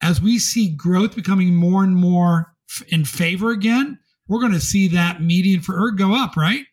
as 0.03 0.21
we 0.21 0.39
see 0.39 0.69
growth 0.71 1.15
becoming 1.15 1.55
more 1.55 1.85
and 1.85 1.95
more 1.95 2.55
in 2.89 3.05
favor 3.05 3.51
again, 3.51 3.99
we're 4.29 4.41
going 4.41 4.53
to 4.53 4.61
see 4.61 4.89
that 4.89 5.23
median 5.23 5.61
for 5.61 5.75
ERG 5.75 5.99
go 5.99 6.15
up, 6.15 6.37
right? 6.37 6.65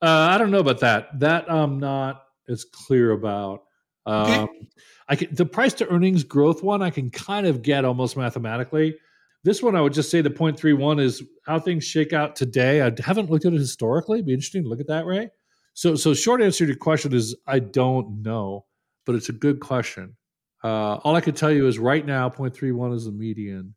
Uh, 0.00 0.28
I 0.30 0.38
don't 0.38 0.50
know 0.50 0.60
about 0.60 0.80
that. 0.80 1.18
That 1.18 1.50
I'm 1.50 1.78
not 1.78 2.22
as 2.48 2.64
clear 2.64 3.10
about. 3.12 3.64
Um, 4.06 4.30
okay. 4.30 4.68
I 5.08 5.16
can, 5.16 5.34
the 5.34 5.44
price 5.44 5.74
to 5.74 5.88
earnings 5.88 6.22
growth 6.22 6.62
one 6.62 6.82
I 6.82 6.90
can 6.90 7.10
kind 7.10 7.46
of 7.46 7.62
get 7.62 7.84
almost 7.84 8.16
mathematically. 8.16 8.96
This 9.48 9.62
one, 9.62 9.74
I 9.74 9.80
would 9.80 9.94
just 9.94 10.10
say 10.10 10.20
the 10.20 10.28
0.31 10.28 11.00
is 11.00 11.22
how 11.46 11.58
things 11.58 11.82
shake 11.82 12.12
out 12.12 12.36
today. 12.36 12.82
I 12.82 12.92
haven't 13.02 13.30
looked 13.30 13.46
at 13.46 13.54
it 13.54 13.58
historically. 13.58 14.18
It'd 14.18 14.26
be 14.26 14.34
interesting 14.34 14.62
to 14.62 14.68
look 14.68 14.78
at 14.78 14.88
that, 14.88 15.06
Ray. 15.06 15.30
So, 15.72 15.96
so 15.96 16.12
short 16.12 16.42
answer 16.42 16.66
to 16.66 16.68
your 16.68 16.76
question 16.76 17.14
is 17.14 17.34
I 17.46 17.60
don't 17.60 18.22
know, 18.22 18.66
but 19.06 19.14
it's 19.14 19.30
a 19.30 19.32
good 19.32 19.60
question. 19.60 20.14
Uh, 20.62 20.96
all 20.96 21.16
I 21.16 21.22
can 21.22 21.34
tell 21.34 21.50
you 21.50 21.66
is 21.66 21.78
right 21.78 22.04
now, 22.04 22.28
0.31 22.28 22.94
is 22.94 23.06
the 23.06 23.12
median, 23.12 23.74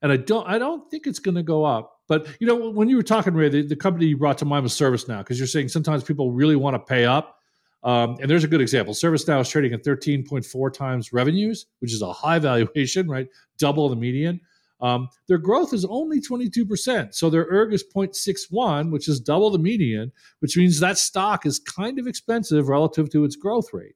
and 0.00 0.10
I 0.10 0.16
don't, 0.16 0.48
I 0.48 0.58
don't 0.58 0.90
think 0.90 1.06
it's 1.06 1.18
going 1.18 1.34
to 1.34 1.42
go 1.42 1.66
up. 1.66 1.98
But 2.08 2.26
you 2.40 2.46
know, 2.46 2.70
when 2.70 2.88
you 2.88 2.96
were 2.96 3.02
talking, 3.02 3.34
Ray, 3.34 3.50
the, 3.50 3.60
the 3.60 3.76
company 3.76 4.06
you 4.06 4.16
brought 4.16 4.38
to 4.38 4.46
mind 4.46 4.62
was 4.62 4.72
ServiceNow, 4.72 5.18
because 5.18 5.38
you're 5.38 5.46
saying 5.46 5.68
sometimes 5.68 6.02
people 6.02 6.32
really 6.32 6.56
want 6.56 6.76
to 6.76 6.78
pay 6.78 7.04
up. 7.04 7.36
Um, 7.82 8.16
and 8.22 8.30
there's 8.30 8.44
a 8.44 8.48
good 8.48 8.62
example. 8.62 8.94
ServiceNow 8.94 9.42
is 9.42 9.50
trading 9.50 9.74
at 9.74 9.84
13.4 9.84 10.72
times 10.72 11.12
revenues, 11.12 11.66
which 11.80 11.92
is 11.92 12.00
a 12.00 12.10
high 12.10 12.38
valuation, 12.48 13.06
right? 13.06 13.28
Double 13.58 13.90
the 13.90 13.96
median. 13.96 14.40
Um, 14.80 15.08
their 15.28 15.38
growth 15.38 15.72
is 15.72 15.84
only 15.84 16.20
22%. 16.20 17.14
So 17.14 17.30
their 17.30 17.46
ERG 17.50 17.74
is 17.74 17.84
0.61, 17.84 18.90
which 18.90 19.08
is 19.08 19.20
double 19.20 19.50
the 19.50 19.58
median, 19.58 20.12
which 20.40 20.56
means 20.56 20.80
that 20.80 20.98
stock 20.98 21.46
is 21.46 21.58
kind 21.58 21.98
of 21.98 22.06
expensive 22.06 22.68
relative 22.68 23.10
to 23.10 23.24
its 23.24 23.36
growth 23.36 23.72
rate. 23.72 23.94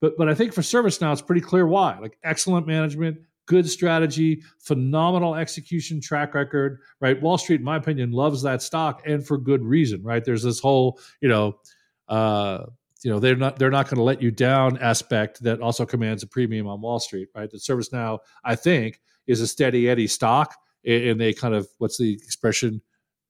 But, 0.00 0.16
but 0.16 0.28
I 0.28 0.34
think 0.34 0.52
for 0.52 0.62
ServiceNow, 0.62 1.12
it's 1.12 1.22
pretty 1.22 1.42
clear 1.42 1.66
why. 1.66 1.98
Like 1.98 2.18
excellent 2.24 2.66
management, 2.66 3.18
good 3.46 3.68
strategy, 3.68 4.42
phenomenal 4.58 5.34
execution 5.34 6.00
track 6.00 6.34
record, 6.34 6.80
right? 7.00 7.20
Wall 7.20 7.38
Street, 7.38 7.60
in 7.60 7.64
my 7.64 7.76
opinion, 7.76 8.10
loves 8.10 8.42
that 8.42 8.62
stock 8.62 9.02
and 9.06 9.24
for 9.24 9.38
good 9.38 9.62
reason, 9.64 10.02
right? 10.02 10.24
There's 10.24 10.42
this 10.42 10.58
whole, 10.58 10.98
you 11.20 11.28
know, 11.28 11.56
uh, 12.08 12.66
you 13.02 13.10
know 13.10 13.18
they're 13.18 13.36
not 13.36 13.58
they're 13.58 13.70
not 13.70 13.86
going 13.86 13.96
to 13.96 14.02
let 14.02 14.22
you 14.22 14.30
down 14.30 14.78
aspect 14.78 15.42
that 15.42 15.60
also 15.60 15.84
commands 15.84 16.22
a 16.22 16.26
premium 16.26 16.66
on 16.66 16.80
Wall 16.80 17.00
Street, 17.00 17.28
right? 17.34 17.50
The 17.50 17.58
ServiceNow, 17.58 18.18
I 18.44 18.54
think, 18.54 19.00
is 19.26 19.40
a 19.40 19.46
steady 19.46 19.88
Eddie 19.88 20.06
stock, 20.06 20.54
and 20.86 21.20
they 21.20 21.32
kind 21.32 21.54
of 21.54 21.68
what's 21.78 21.98
the 21.98 22.12
expression? 22.12 22.80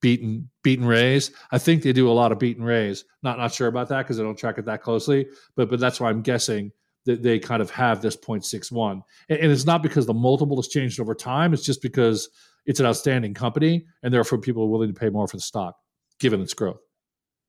Beaten, 0.01 0.51
beaten 0.65 0.85
raise. 0.85 1.31
I 1.53 1.59
think 1.59 1.85
they 1.85 1.93
do 1.93 2.11
a 2.11 2.13
lot 2.13 2.33
of 2.33 2.41
beaten 2.41 2.65
raise. 2.65 3.05
Not 3.23 3.39
not 3.39 3.55
sure 3.55 3.69
about 3.69 3.89
that 3.91 3.99
because 3.99 4.19
I 4.19 4.25
don't 4.25 4.37
track 4.37 4.59
it 4.59 4.65
that 4.65 4.83
closely, 4.83 5.29
but 5.55 5.71
but 5.71 5.79
that's 5.79 6.01
why 6.01 6.11
I'm 6.11 6.23
guessing 6.23 6.73
that 7.05 7.23
they 7.23 7.39
kind 7.39 7.63
of 7.63 7.71
have 7.71 8.01
this 8.03 8.17
0.61, 8.17 9.03
and, 9.29 9.39
and 9.39 9.53
it's 9.53 9.65
not 9.65 9.83
because 9.83 10.07
the 10.07 10.15
multiple 10.15 10.57
has 10.57 10.69
changed 10.69 11.01
over 11.01 11.15
time. 11.15 11.53
It's 11.53 11.65
just 11.65 11.83
because 11.83 12.29
it's 12.67 12.81
an 12.81 12.87
outstanding 12.87 13.35
company, 13.35 13.87
and 14.03 14.13
therefore 14.13 14.39
people 14.39 14.65
are 14.65 14.69
willing 14.69 14.93
to 14.93 14.99
pay 14.99 15.09
more 15.09 15.27
for 15.29 15.37
the 15.37 15.43
stock 15.43 15.77
given 16.19 16.41
its 16.41 16.55
growth. 16.55 16.81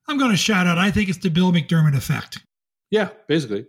I'm 0.08 0.17
going 0.17 0.32
to 0.32 0.38
shout 0.38 0.67
out. 0.67 0.77
I 0.77 0.91
think 0.91 1.10
it's 1.10 1.19
the 1.19 1.29
Bill 1.29 1.51
McDermott 1.51 1.95
effect. 1.95 2.39
Yeah, 2.89 3.10
basically. 3.27 3.65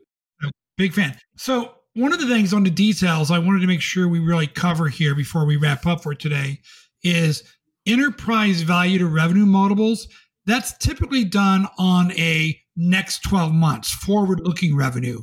Big 0.76 0.92
fan. 0.92 1.16
So 1.36 1.74
one 1.94 2.12
of 2.12 2.20
the 2.20 2.26
things 2.26 2.52
on 2.52 2.64
the 2.64 2.70
details 2.70 3.30
I 3.30 3.38
wanted 3.38 3.60
to 3.60 3.68
make 3.68 3.80
sure 3.80 4.08
we 4.08 4.18
really 4.18 4.48
cover 4.48 4.88
here 4.88 5.14
before 5.14 5.46
we 5.46 5.56
wrap 5.56 5.86
up 5.86 6.02
for 6.02 6.14
today 6.14 6.60
is 7.04 7.44
enterprise 7.86 8.62
value 8.62 8.98
to 8.98 9.06
revenue 9.06 9.46
multiples. 9.46 10.08
That's 10.44 10.76
typically 10.78 11.24
done 11.24 11.68
on 11.78 12.10
a 12.12 12.60
next 12.76 13.22
12 13.22 13.52
months 13.52 13.92
forward 13.92 14.40
looking 14.40 14.76
revenue, 14.76 15.22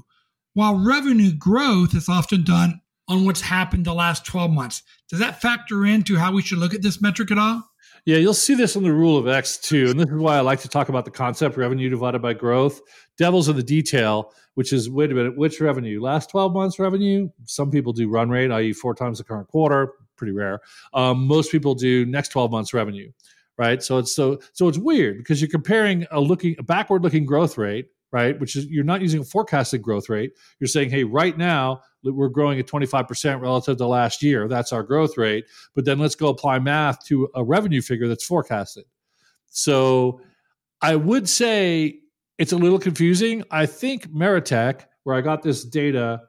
while 0.54 0.84
revenue 0.84 1.34
growth 1.34 1.94
is 1.94 2.08
often 2.08 2.44
done 2.44 2.80
on 3.10 3.26
what's 3.26 3.42
happened 3.42 3.86
the 3.86 3.94
last 3.94 4.26
12 4.26 4.52
months. 4.52 4.82
Does 5.10 5.20
that 5.20 5.42
factor 5.42 5.86
into 5.86 6.16
how 6.16 6.32
we 6.32 6.42
should 6.42 6.60
look 6.60 6.74
at 6.74 6.82
this 6.82 7.02
metric 7.02 7.32
at 7.32 7.38
all? 7.38 7.71
Yeah, 8.06 8.18
you'll 8.18 8.34
see 8.34 8.56
this 8.56 8.76
in 8.76 8.84
the 8.84 8.92
rule 8.92 9.18
of 9.18 9.28
X 9.28 9.58
too. 9.58 9.90
And 9.90 10.00
this 10.00 10.10
is 10.10 10.20
why 10.20 10.36
I 10.36 10.42
like 10.42 10.60
to 10.62 10.68
talk 10.68 10.90
about 10.90 11.06
the 11.06 11.12
concept 11.12 11.56
revenue 11.56 11.90
divided 11.90 12.22
by 12.22 12.34
growth. 12.34 12.82
Devil's 13.18 13.48
in 13.48 13.56
the 13.56 13.64
detail, 13.64 14.34
which 14.56 14.74
is 14.74 14.90
wait 14.90 15.12
a 15.12 15.16
minute, 15.16 15.38
which 15.38 15.62
revenue? 15.62 16.02
Last 16.02 16.32
12 16.32 16.52
months 16.52 16.80
revenue? 16.80 17.30
Some 17.46 17.70
people 17.70 17.94
do 17.94 18.10
run 18.10 18.30
rate, 18.30 18.52
i.e., 18.52 18.74
four 18.74 18.96
times 18.96 19.20
the 19.20 19.24
current 19.24 19.48
quarter, 19.48 19.94
pretty 20.18 20.34
rare. 20.34 20.62
Um, 20.96 21.28
most 21.28 21.52
people 21.52 21.76
do 21.76 22.06
next 22.08 22.30
12 22.30 22.50
months 22.52 22.74
revenue, 22.74 23.12
right? 23.60 23.84
So 23.84 24.00
it's 24.00 24.16
so 24.16 24.40
so 24.54 24.68
it's 24.68 24.80
weird 24.80 25.20
because 25.20 25.40
you're 25.40 25.50
comparing 25.50 26.08
a 26.10 26.20
looking 26.20 26.56
a 26.58 26.64
backward 26.64 27.04
looking 27.04 27.26
growth 27.26 27.56
rate 27.58 27.88
right? 28.12 28.40
Which 28.40 28.56
is 28.56 28.66
you're 28.66 28.84
not 28.84 29.02
using 29.02 29.22
a 29.22 29.24
forecasted 29.24 29.82
growth 29.82 30.10
rate. 30.10 30.34
You're 30.60 30.68
saying, 30.68 30.90
hey, 30.90 31.04
right 31.04 31.38
now 31.38 31.82
we're 32.04 32.30
growing 32.30 32.60
at 32.60 32.68
25% 32.68 33.42
relative 33.42 33.78
to 33.78 33.88
last 33.88 34.22
year. 34.24 34.48
That's 34.48 34.74
our 34.74 34.84
growth 34.84 35.18
rate. 35.18 35.46
But 35.76 35.86
then 35.86 36.00
let's 36.00 36.16
go 36.16 36.28
apply 36.30 36.60
math 36.60 37.06
to 37.06 37.30
a 37.36 37.44
revenue 37.44 37.82
figure 37.82 38.08
that's 38.08 38.26
forecasted. 38.26 38.86
So 39.50 40.22
I 40.82 40.96
would 40.96 41.30
say 41.30 42.00
it's 42.38 42.52
a 42.52 42.58
little 42.58 42.80
confusing. 42.80 43.44
I 43.52 43.66
think 43.66 44.12
Meritech, 44.12 44.86
where 45.04 45.16
I 45.16 45.22
got 45.22 45.44
this 45.44 45.64
data, 45.64 46.22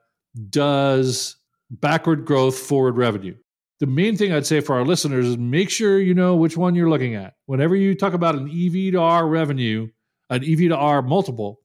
does 0.50 1.36
backward 1.70 2.26
growth, 2.26 2.58
forward 2.58 2.96
revenue. 2.96 3.34
the 3.82 3.86
main 3.88 4.16
thing 4.16 4.32
I'd 4.32 4.46
say 4.46 4.60
for 4.60 4.76
our 4.76 4.84
listeners 4.84 5.26
is 5.26 5.36
make 5.36 5.68
sure 5.68 5.98
you 5.98 6.14
know 6.14 6.36
which 6.36 6.56
one 6.56 6.76
you're 6.76 6.88
looking 6.88 7.16
at. 7.16 7.34
Whenever 7.46 7.74
you 7.74 7.96
talk 7.96 8.12
about 8.12 8.36
an 8.36 8.48
EV 8.48 8.92
to 8.92 9.00
R 9.00 9.26
revenue, 9.26 9.88
an 10.30 10.44
EV 10.44 10.68
to 10.68 10.76
R 10.76 11.02
multiple, 11.02 11.61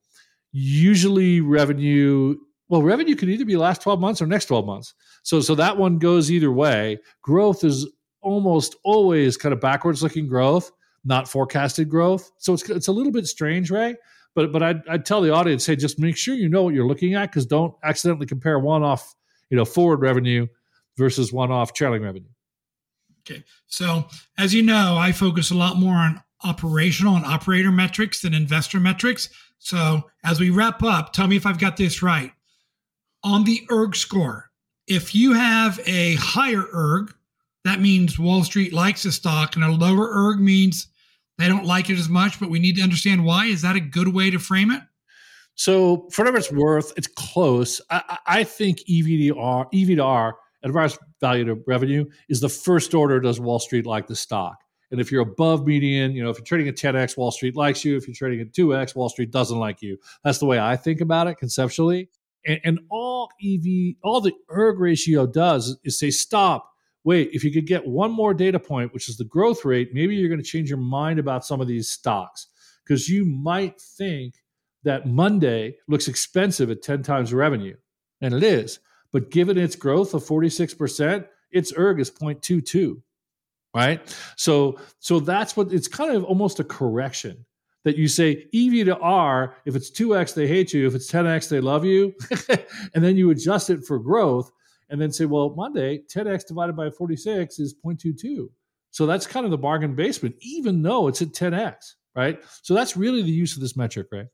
usually 0.58 1.40
revenue 1.40 2.36
well 2.68 2.82
revenue 2.82 3.16
could 3.16 3.30
either 3.30 3.46
be 3.46 3.56
last 3.56 3.82
12 3.84 4.00
months 4.00 4.22
or 4.22 4.26
next 4.26 4.46
12 4.46 4.66
months. 4.66 4.94
So 5.24 5.40
so 5.40 5.54
that 5.56 5.78
one 5.78 6.00
goes 6.00 6.32
either 6.32 6.52
way. 6.52 6.98
Growth 7.22 7.64
is 7.64 7.88
almost 8.22 8.76
always 8.84 9.38
kind 9.38 9.54
of 9.54 9.62
backwards 9.62 10.02
looking 10.02 10.28
growth 10.28 10.72
not 11.06 11.28
forecasted 11.28 11.90
growth. 11.90 12.32
So 12.38 12.54
it's 12.54 12.68
it's 12.70 12.88
a 12.88 12.92
little 12.92 13.12
bit 13.12 13.28
strange 13.28 13.70
right? 13.70 13.96
But 14.34 14.52
but 14.52 14.64
I'd, 14.64 14.88
I'd 14.90 15.06
tell 15.06 15.22
the 15.22 15.32
audience 15.32 15.66
hey 15.66 15.76
just 15.76 16.00
make 16.00 16.18
sure 16.18 16.34
you 16.34 16.50
know 16.50 16.64
what 16.64 16.74
you're 16.74 16.88
looking 16.88 17.14
at 17.14 17.30
because 17.30 17.46
don't 17.46 17.76
accidentally 17.84 18.26
compare 18.26 18.58
one 18.58 18.84
off 18.84 19.16
you 19.52 19.58
know 19.58 19.66
forward 19.66 20.02
revenue 20.02 20.48
versus 20.98 21.32
one 21.32 21.52
off 21.52 21.74
trailing 21.74 22.02
revenue. 22.02 22.30
Okay. 23.30 23.44
So 23.68 24.08
as 24.38 24.54
you 24.56 24.64
know 24.64 24.96
i 24.98 25.12
focus 25.12 25.52
a 25.52 25.56
lot 25.56 25.78
more 25.78 25.96
on 25.96 26.24
operational 26.44 27.16
and 27.16 27.26
operator 27.26 27.72
metrics 27.72 28.22
than 28.22 28.34
investor 28.34 28.80
metrics 28.80 29.30
so 29.60 30.10
as 30.24 30.40
we 30.40 30.50
wrap 30.50 30.84
up, 30.84 31.14
tell 31.14 31.28
me 31.28 31.36
if 31.36 31.46
I've 31.46 31.60
got 31.60 31.78
this 31.78 32.02
right. 32.02 32.32
On 33.24 33.44
the 33.44 33.66
ERG 33.70 33.96
score, 33.96 34.50
if 34.88 35.14
you 35.14 35.34
have 35.34 35.80
a 35.86 36.16
higher 36.16 36.64
ERG, 36.74 37.14
that 37.66 37.82
means 37.82 38.18
Wall 38.18 38.44
Street 38.44 38.72
likes 38.72 39.04
the 39.04 39.12
stock, 39.12 39.56
and 39.56 39.66
a 39.66 39.72
lower 39.72 40.10
ERG 40.10 40.40
means 40.40 40.88
they 41.38 41.48
don't 41.48 41.66
like 41.66 41.90
it 41.90 42.00
as 42.00 42.10
much, 42.10 42.40
but 42.40 42.50
we 42.50 42.60
need 42.60 42.78
to 42.78 42.82
understand 42.82 43.26
why. 43.26 43.46
Is 43.46 43.62
that 43.62 43.76
a 43.76 43.82
good 43.82 44.14
way 44.14 44.30
to 44.32 44.40
frame 44.40 44.72
it? 44.72 44.82
So, 45.56 46.08
for 46.12 46.22
whatever 46.22 46.38
it's 46.38 46.52
worth, 46.52 46.94
it's 46.96 47.08
close. 47.08 47.82
I, 47.90 48.18
I 48.26 48.44
think 48.44 48.80
EVDR, 48.90 49.72
EVDR, 49.74 50.34
enterprise 50.64 50.98
value 51.20 51.46
to 51.46 51.62
revenue, 51.66 52.06
is 52.30 52.40
the 52.40 52.50
first 52.50 52.94
order. 52.94 53.20
Does 53.20 53.40
Wall 53.40 53.60
Street 53.60 53.86
like 53.86 54.08
the 54.08 54.16
stock? 54.16 54.58
And 54.92 55.02
if 55.02 55.12
you're 55.12 55.22
above 55.22 55.66
median, 55.66 56.14
you 56.14 56.24
know, 56.24 56.30
if 56.30 56.38
you're 56.38 56.46
trading 56.46 56.68
at 56.68 56.76
10x, 56.76 57.18
Wall 57.18 57.32
Street 57.32 57.56
likes 57.56 57.84
you. 57.84 57.98
If 57.98 58.08
you're 58.08 58.16
trading 58.16 58.42
at 58.42 58.54
2x, 58.54 58.96
Wall 58.96 59.10
Street 59.10 59.32
doesn't 59.32 59.60
like 59.60 59.82
you. 59.82 59.98
That's 60.24 60.40
the 60.40 60.46
way 60.46 60.60
I 60.60 60.78
think 60.78 61.02
about 61.02 61.28
it 61.28 61.36
conceptually. 61.36 62.10
And, 62.46 62.60
and 62.64 62.80
all 62.90 63.30
EV, 63.44 63.96
all 64.04 64.22
the 64.22 64.34
ERG 64.50 64.80
ratio 64.80 65.28
does 65.28 65.78
is 65.84 66.00
say, 66.00 66.10
stop, 66.10 66.72
wait, 67.04 67.30
if 67.34 67.44
you 67.44 67.52
could 67.52 67.68
get 67.68 67.86
one 67.86 68.12
more 68.12 68.34
data 68.34 68.60
point, 68.60 68.94
which 68.94 69.10
is 69.10 69.18
the 69.18 69.26
growth 69.26 69.66
rate, 69.66 69.90
maybe 69.94 70.16
you're 70.16 70.30
going 70.30 70.42
to 70.42 70.48
change 70.48 70.70
your 70.70 70.80
mind 70.80 71.20
about 71.20 71.46
some 71.46 71.60
of 71.60 71.68
these 71.68 71.90
stocks 71.90 72.48
because 72.86 73.10
you 73.10 73.26
might 73.26 73.80
think 73.80 74.36
that 74.84 75.06
Monday 75.06 75.76
looks 75.88 76.08
expensive 76.08 76.72
at 76.72 76.82
10 76.82 77.04
times 77.04 77.34
revenue. 77.34 77.76
And 78.22 78.34
it 78.34 78.44
is. 78.44 78.80
But 79.12 79.32
given 79.32 79.58
its 79.58 79.76
growth 79.76 80.14
of 80.14 80.24
46%, 80.24 81.28
its 81.52 81.74
ERG 81.78 82.00
is 82.00 82.12
0.22 82.12 83.02
right? 83.78 84.18
So 84.36 84.80
so 85.00 85.20
that's 85.20 85.56
what 85.56 85.72
it's 85.72 85.88
kind 85.88 86.16
of 86.16 86.24
almost 86.24 86.60
a 86.60 86.64
correction 86.64 87.46
that 87.86 87.96
you 87.96 88.08
say 88.08 88.48
ev 88.54 88.86
to 88.86 88.98
r 88.98 89.56
if 89.66 89.76
it's 89.76 89.92
2x 89.92 90.34
they 90.34 90.48
hate 90.48 90.74
you. 90.74 90.88
If 90.88 90.96
it's 90.96 91.12
10x 91.12 91.48
they 91.50 91.62
love 91.62 91.86
you. 91.86 92.14
And 92.96 93.04
then 93.04 93.16
you 93.18 93.30
adjust 93.30 93.70
it 93.70 93.86
for 93.86 94.00
growth 94.00 94.52
and 94.90 95.00
then 95.00 95.12
say 95.12 95.26
well 95.26 95.54
monday 95.56 96.02
10x 96.14 96.48
divided 96.48 96.76
by 96.76 96.90
46 96.90 97.60
is 97.60 97.76
0.22 97.86 98.48
so 98.92 99.06
that's 99.06 99.28
kind 99.28 99.46
of 99.46 99.52
the 99.52 99.58
bargain 99.58 99.96
basement 99.96 100.36
even 100.42 100.82
though 100.82 101.08
it's 101.08 101.22
at 101.22 101.30
10x 101.30 101.76
right? 102.16 102.44
So 102.64 102.74
that's 102.74 102.98
really 102.98 103.22
the 103.22 103.30
use 103.30 103.56
of 103.56 103.62
this 103.62 103.78
metric 103.78 104.08
right? 104.12 104.26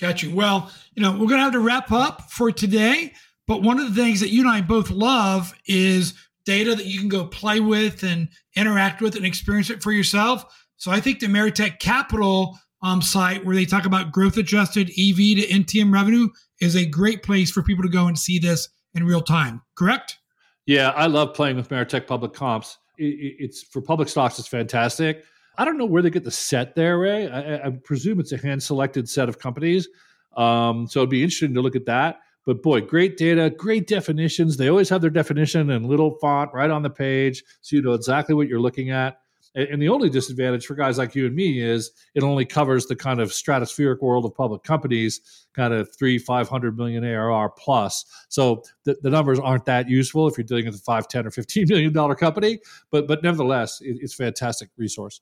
Got 0.00 0.22
you. 0.22 0.34
Well 0.34 0.70
you 0.94 1.02
know 1.02 1.12
we're 1.12 1.28
going 1.30 1.40
to 1.40 1.48
have 1.48 1.52
to 1.52 1.60
wrap 1.60 1.92
up 1.92 2.30
for 2.30 2.50
today 2.50 3.12
but 3.46 3.62
one 3.62 3.78
of 3.80 3.94
the 3.94 4.02
things 4.02 4.20
that 4.20 4.30
you 4.30 4.40
and 4.42 4.50
i 4.50 4.60
both 4.60 4.90
love 4.90 5.52
is 5.66 6.14
data 6.50 6.74
that 6.74 6.86
you 6.86 6.98
can 6.98 7.08
go 7.08 7.24
play 7.24 7.60
with 7.60 8.02
and 8.02 8.28
interact 8.56 9.00
with 9.00 9.14
and 9.14 9.24
experience 9.24 9.70
it 9.70 9.84
for 9.84 9.92
yourself. 9.92 10.44
So 10.78 10.90
I 10.90 10.98
think 10.98 11.20
the 11.20 11.28
Meritech 11.28 11.78
Capital 11.78 12.58
um, 12.82 13.00
site 13.00 13.46
where 13.46 13.54
they 13.54 13.64
talk 13.64 13.86
about 13.86 14.10
growth 14.10 14.36
adjusted 14.36 14.88
EV 14.90 15.16
to 15.16 15.46
NTM 15.46 15.92
revenue 15.92 16.28
is 16.60 16.74
a 16.74 16.84
great 16.84 17.22
place 17.22 17.52
for 17.52 17.62
people 17.62 17.84
to 17.84 17.88
go 17.88 18.08
and 18.08 18.18
see 18.18 18.40
this 18.40 18.68
in 18.94 19.04
real 19.04 19.20
time. 19.20 19.62
Correct? 19.76 20.18
Yeah, 20.66 20.88
I 20.90 21.06
love 21.06 21.34
playing 21.34 21.54
with 21.54 21.68
Meritech 21.68 22.08
public 22.08 22.32
comps. 22.32 22.78
it's 22.98 23.62
for 23.62 23.80
public 23.80 24.08
stocks. 24.08 24.40
It's 24.40 24.48
fantastic. 24.48 25.24
I 25.56 25.64
don't 25.64 25.78
know 25.78 25.86
where 25.86 26.02
they 26.02 26.10
get 26.10 26.24
the 26.24 26.32
set 26.32 26.74
there, 26.74 26.98
Ray. 26.98 27.28
I, 27.28 27.66
I 27.66 27.70
presume 27.84 28.18
it's 28.18 28.32
a 28.32 28.38
hand 28.38 28.60
selected 28.60 29.08
set 29.08 29.28
of 29.28 29.38
companies. 29.38 29.88
Um, 30.36 30.88
so 30.88 30.98
it'd 30.98 31.10
be 31.10 31.22
interesting 31.22 31.54
to 31.54 31.60
look 31.60 31.76
at 31.76 31.86
that. 31.86 32.18
But 32.46 32.62
boy, 32.62 32.80
great 32.80 33.16
data, 33.16 33.50
great 33.50 33.86
definitions. 33.86 34.56
They 34.56 34.68
always 34.68 34.88
have 34.88 35.00
their 35.00 35.10
definition 35.10 35.70
in 35.70 35.84
little 35.84 36.16
font 36.20 36.50
right 36.54 36.70
on 36.70 36.82
the 36.82 36.90
page, 36.90 37.44
so 37.60 37.76
you 37.76 37.82
know 37.82 37.92
exactly 37.92 38.34
what 38.34 38.48
you're 38.48 38.60
looking 38.60 38.90
at. 38.90 39.20
And 39.56 39.82
the 39.82 39.88
only 39.88 40.08
disadvantage 40.08 40.64
for 40.64 40.76
guys 40.76 40.96
like 40.96 41.16
you 41.16 41.26
and 41.26 41.34
me 41.34 41.60
is 41.60 41.90
it 42.14 42.22
only 42.22 42.44
covers 42.44 42.86
the 42.86 42.94
kind 42.94 43.20
of 43.20 43.30
stratospheric 43.30 44.00
world 44.00 44.24
of 44.24 44.32
public 44.32 44.62
companies, 44.62 45.48
kind 45.54 45.74
of 45.74 45.92
three, 45.96 46.18
500 46.18 46.76
million 46.76 47.04
ARR 47.04 47.50
plus. 47.58 48.04
So 48.28 48.62
the, 48.84 48.96
the 49.02 49.10
numbers 49.10 49.40
aren't 49.40 49.64
that 49.64 49.88
useful 49.88 50.28
if 50.28 50.38
you're 50.38 50.44
dealing 50.44 50.66
with 50.66 50.76
a 50.76 50.78
five, 50.78 51.08
10, 51.08 51.26
or 51.26 51.32
15 51.32 51.66
million 51.68 51.92
dollar 51.92 52.14
company. 52.14 52.60
But, 52.92 53.08
but 53.08 53.24
nevertheless, 53.24 53.80
it, 53.80 53.98
it's 54.00 54.14
fantastic 54.14 54.70
resource. 54.76 55.20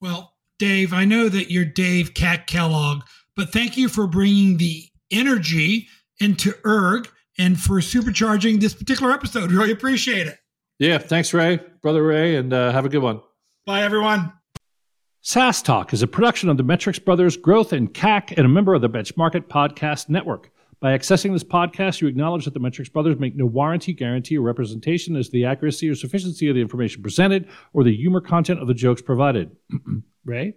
Well, 0.00 0.34
Dave, 0.58 0.92
I 0.92 1.04
know 1.04 1.28
that 1.28 1.52
you're 1.52 1.64
Dave 1.64 2.14
CAC 2.14 2.48
Kellogg, 2.48 3.02
but 3.36 3.52
thank 3.52 3.76
you 3.76 3.88
for 3.88 4.08
bringing 4.08 4.56
the 4.56 4.88
energy 5.12 5.86
into 6.20 6.54
ERG 6.64 7.08
and 7.38 7.58
for 7.58 7.76
supercharging 7.76 8.60
this 8.60 8.74
particular 8.74 9.12
episode. 9.12 9.52
Really 9.52 9.70
appreciate 9.70 10.26
it. 10.26 10.38
Yeah, 10.78 10.98
thanks, 10.98 11.34
Ray, 11.34 11.60
brother 11.82 12.04
Ray, 12.04 12.36
and 12.36 12.52
uh, 12.52 12.72
have 12.72 12.84
a 12.84 12.88
good 12.88 13.02
one. 13.02 13.20
Bye, 13.66 13.82
everyone. 13.82 14.32
SaaS 15.20 15.60
Talk 15.60 15.92
is 15.92 16.02
a 16.02 16.06
production 16.06 16.48
of 16.48 16.56
the 16.56 16.62
Metrics 16.62 16.98
Brothers 16.98 17.36
Growth 17.36 17.72
and 17.72 17.92
CAC 17.92 18.32
and 18.36 18.46
a 18.46 18.48
member 18.48 18.74
of 18.74 18.80
the 18.80 18.88
Benchmark 18.88 19.34
Podcast 19.48 20.08
Network. 20.08 20.50
By 20.80 20.96
accessing 20.96 21.32
this 21.32 21.42
podcast, 21.42 22.00
you 22.00 22.06
acknowledge 22.06 22.44
that 22.44 22.54
the 22.54 22.60
Metrics 22.60 22.88
Brothers 22.88 23.18
make 23.18 23.34
no 23.34 23.46
warranty, 23.46 23.92
guarantee, 23.92 24.38
or 24.38 24.42
representation 24.42 25.16
as 25.16 25.26
to 25.26 25.32
the 25.32 25.44
accuracy 25.44 25.88
or 25.88 25.96
sufficiency 25.96 26.48
of 26.48 26.54
the 26.54 26.60
information 26.60 27.02
presented 27.02 27.48
or 27.72 27.82
the 27.82 27.96
humor 27.96 28.20
content 28.20 28.60
of 28.60 28.68
the 28.68 28.74
jokes 28.74 29.02
provided. 29.02 29.50
Ray? 30.24 30.54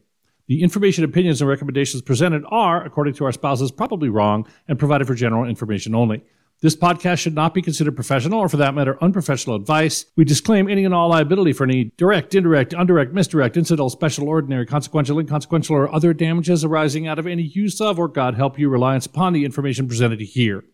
The 0.52 0.64
information, 0.64 1.06
opinions, 1.06 1.40
and 1.40 1.50
recommendations 1.50 2.02
presented 2.02 2.44
are, 2.50 2.84
according 2.84 3.14
to 3.14 3.24
our 3.24 3.32
spouses, 3.32 3.72
probably 3.72 4.10
wrong 4.10 4.46
and 4.68 4.78
provided 4.78 5.08
for 5.08 5.16
general 5.16 5.46
information 5.46 5.96
only. 5.96 6.26
This 6.60 6.76
podcast 6.76 7.20
should 7.20 7.36
not 7.36 7.54
be 7.54 7.62
considered 7.62 7.96
professional 7.96 8.40
or, 8.40 8.50
for 8.50 8.58
that 8.58 8.76
matter, 8.76 9.02
unprofessional 9.02 9.56
advice. 9.56 10.08
We 10.18 10.26
disclaim 10.26 10.68
any 10.68 10.84
and 10.84 10.94
all 10.94 11.08
liability 11.08 11.54
for 11.54 11.64
any 11.64 11.94
direct, 11.96 12.36
indirect, 12.36 12.74
indirect, 12.74 13.14
misdirect, 13.14 13.56
incidental, 13.56 13.90
special, 13.90 14.28
ordinary, 14.28 14.66
consequential, 14.66 15.20
inconsequential, 15.20 15.74
or 15.74 15.96
other 15.96 16.14
damages 16.14 16.66
arising 16.66 17.08
out 17.08 17.18
of 17.18 17.28
any 17.28 17.44
use 17.44 17.80
of 17.80 17.98
or, 17.98 18.10
God 18.10 18.36
help 18.36 18.60
you, 18.60 18.68
reliance 18.68 19.06
upon 19.06 19.32
the 19.32 19.46
information 19.46 19.88
presented 19.88 20.20
here. 20.20 20.66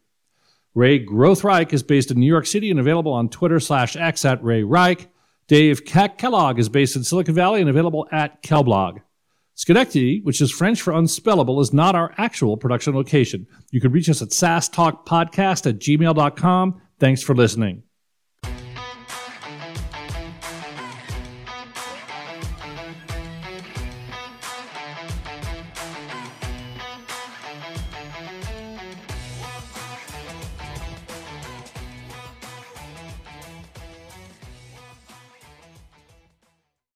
Ray 0.74 0.98
Growth 0.98 1.44
Rike 1.44 1.72
is 1.72 1.84
based 1.84 2.10
in 2.10 2.20
New 2.20 2.26
York 2.26 2.48
City 2.48 2.72
and 2.72 2.80
available 2.80 3.14
on 3.14 3.30
Twitter 3.30 3.60
slash 3.60 3.96
X 3.96 4.26
at 4.26 4.44
Ray 4.44 4.64
Rike. 4.64 5.10
Dave 5.46 5.86
Kellogg 5.86 6.58
is 6.58 6.68
based 6.68 6.96
in 6.96 7.04
Silicon 7.04 7.36
Valley 7.36 7.62
and 7.62 7.70
available 7.70 8.08
at 8.12 8.42
Kellblog. 8.42 9.02
Schenectady, 9.58 10.22
which 10.22 10.40
is 10.40 10.52
French 10.52 10.80
for 10.80 10.94
unspellable, 10.94 11.60
is 11.60 11.74
not 11.74 11.96
our 11.96 12.14
actual 12.20 12.58
production 12.58 12.94
location. 12.94 13.48
You 13.72 13.82
can 13.82 13.92
reach 13.92 14.08
us 14.08 14.22
at 14.22 14.30
sastalkpodcast 14.30 15.68
at 15.68 15.80
gmail.com. 15.80 16.82
Thanks 17.00 17.24
for 17.24 17.34
listening. 17.36 17.82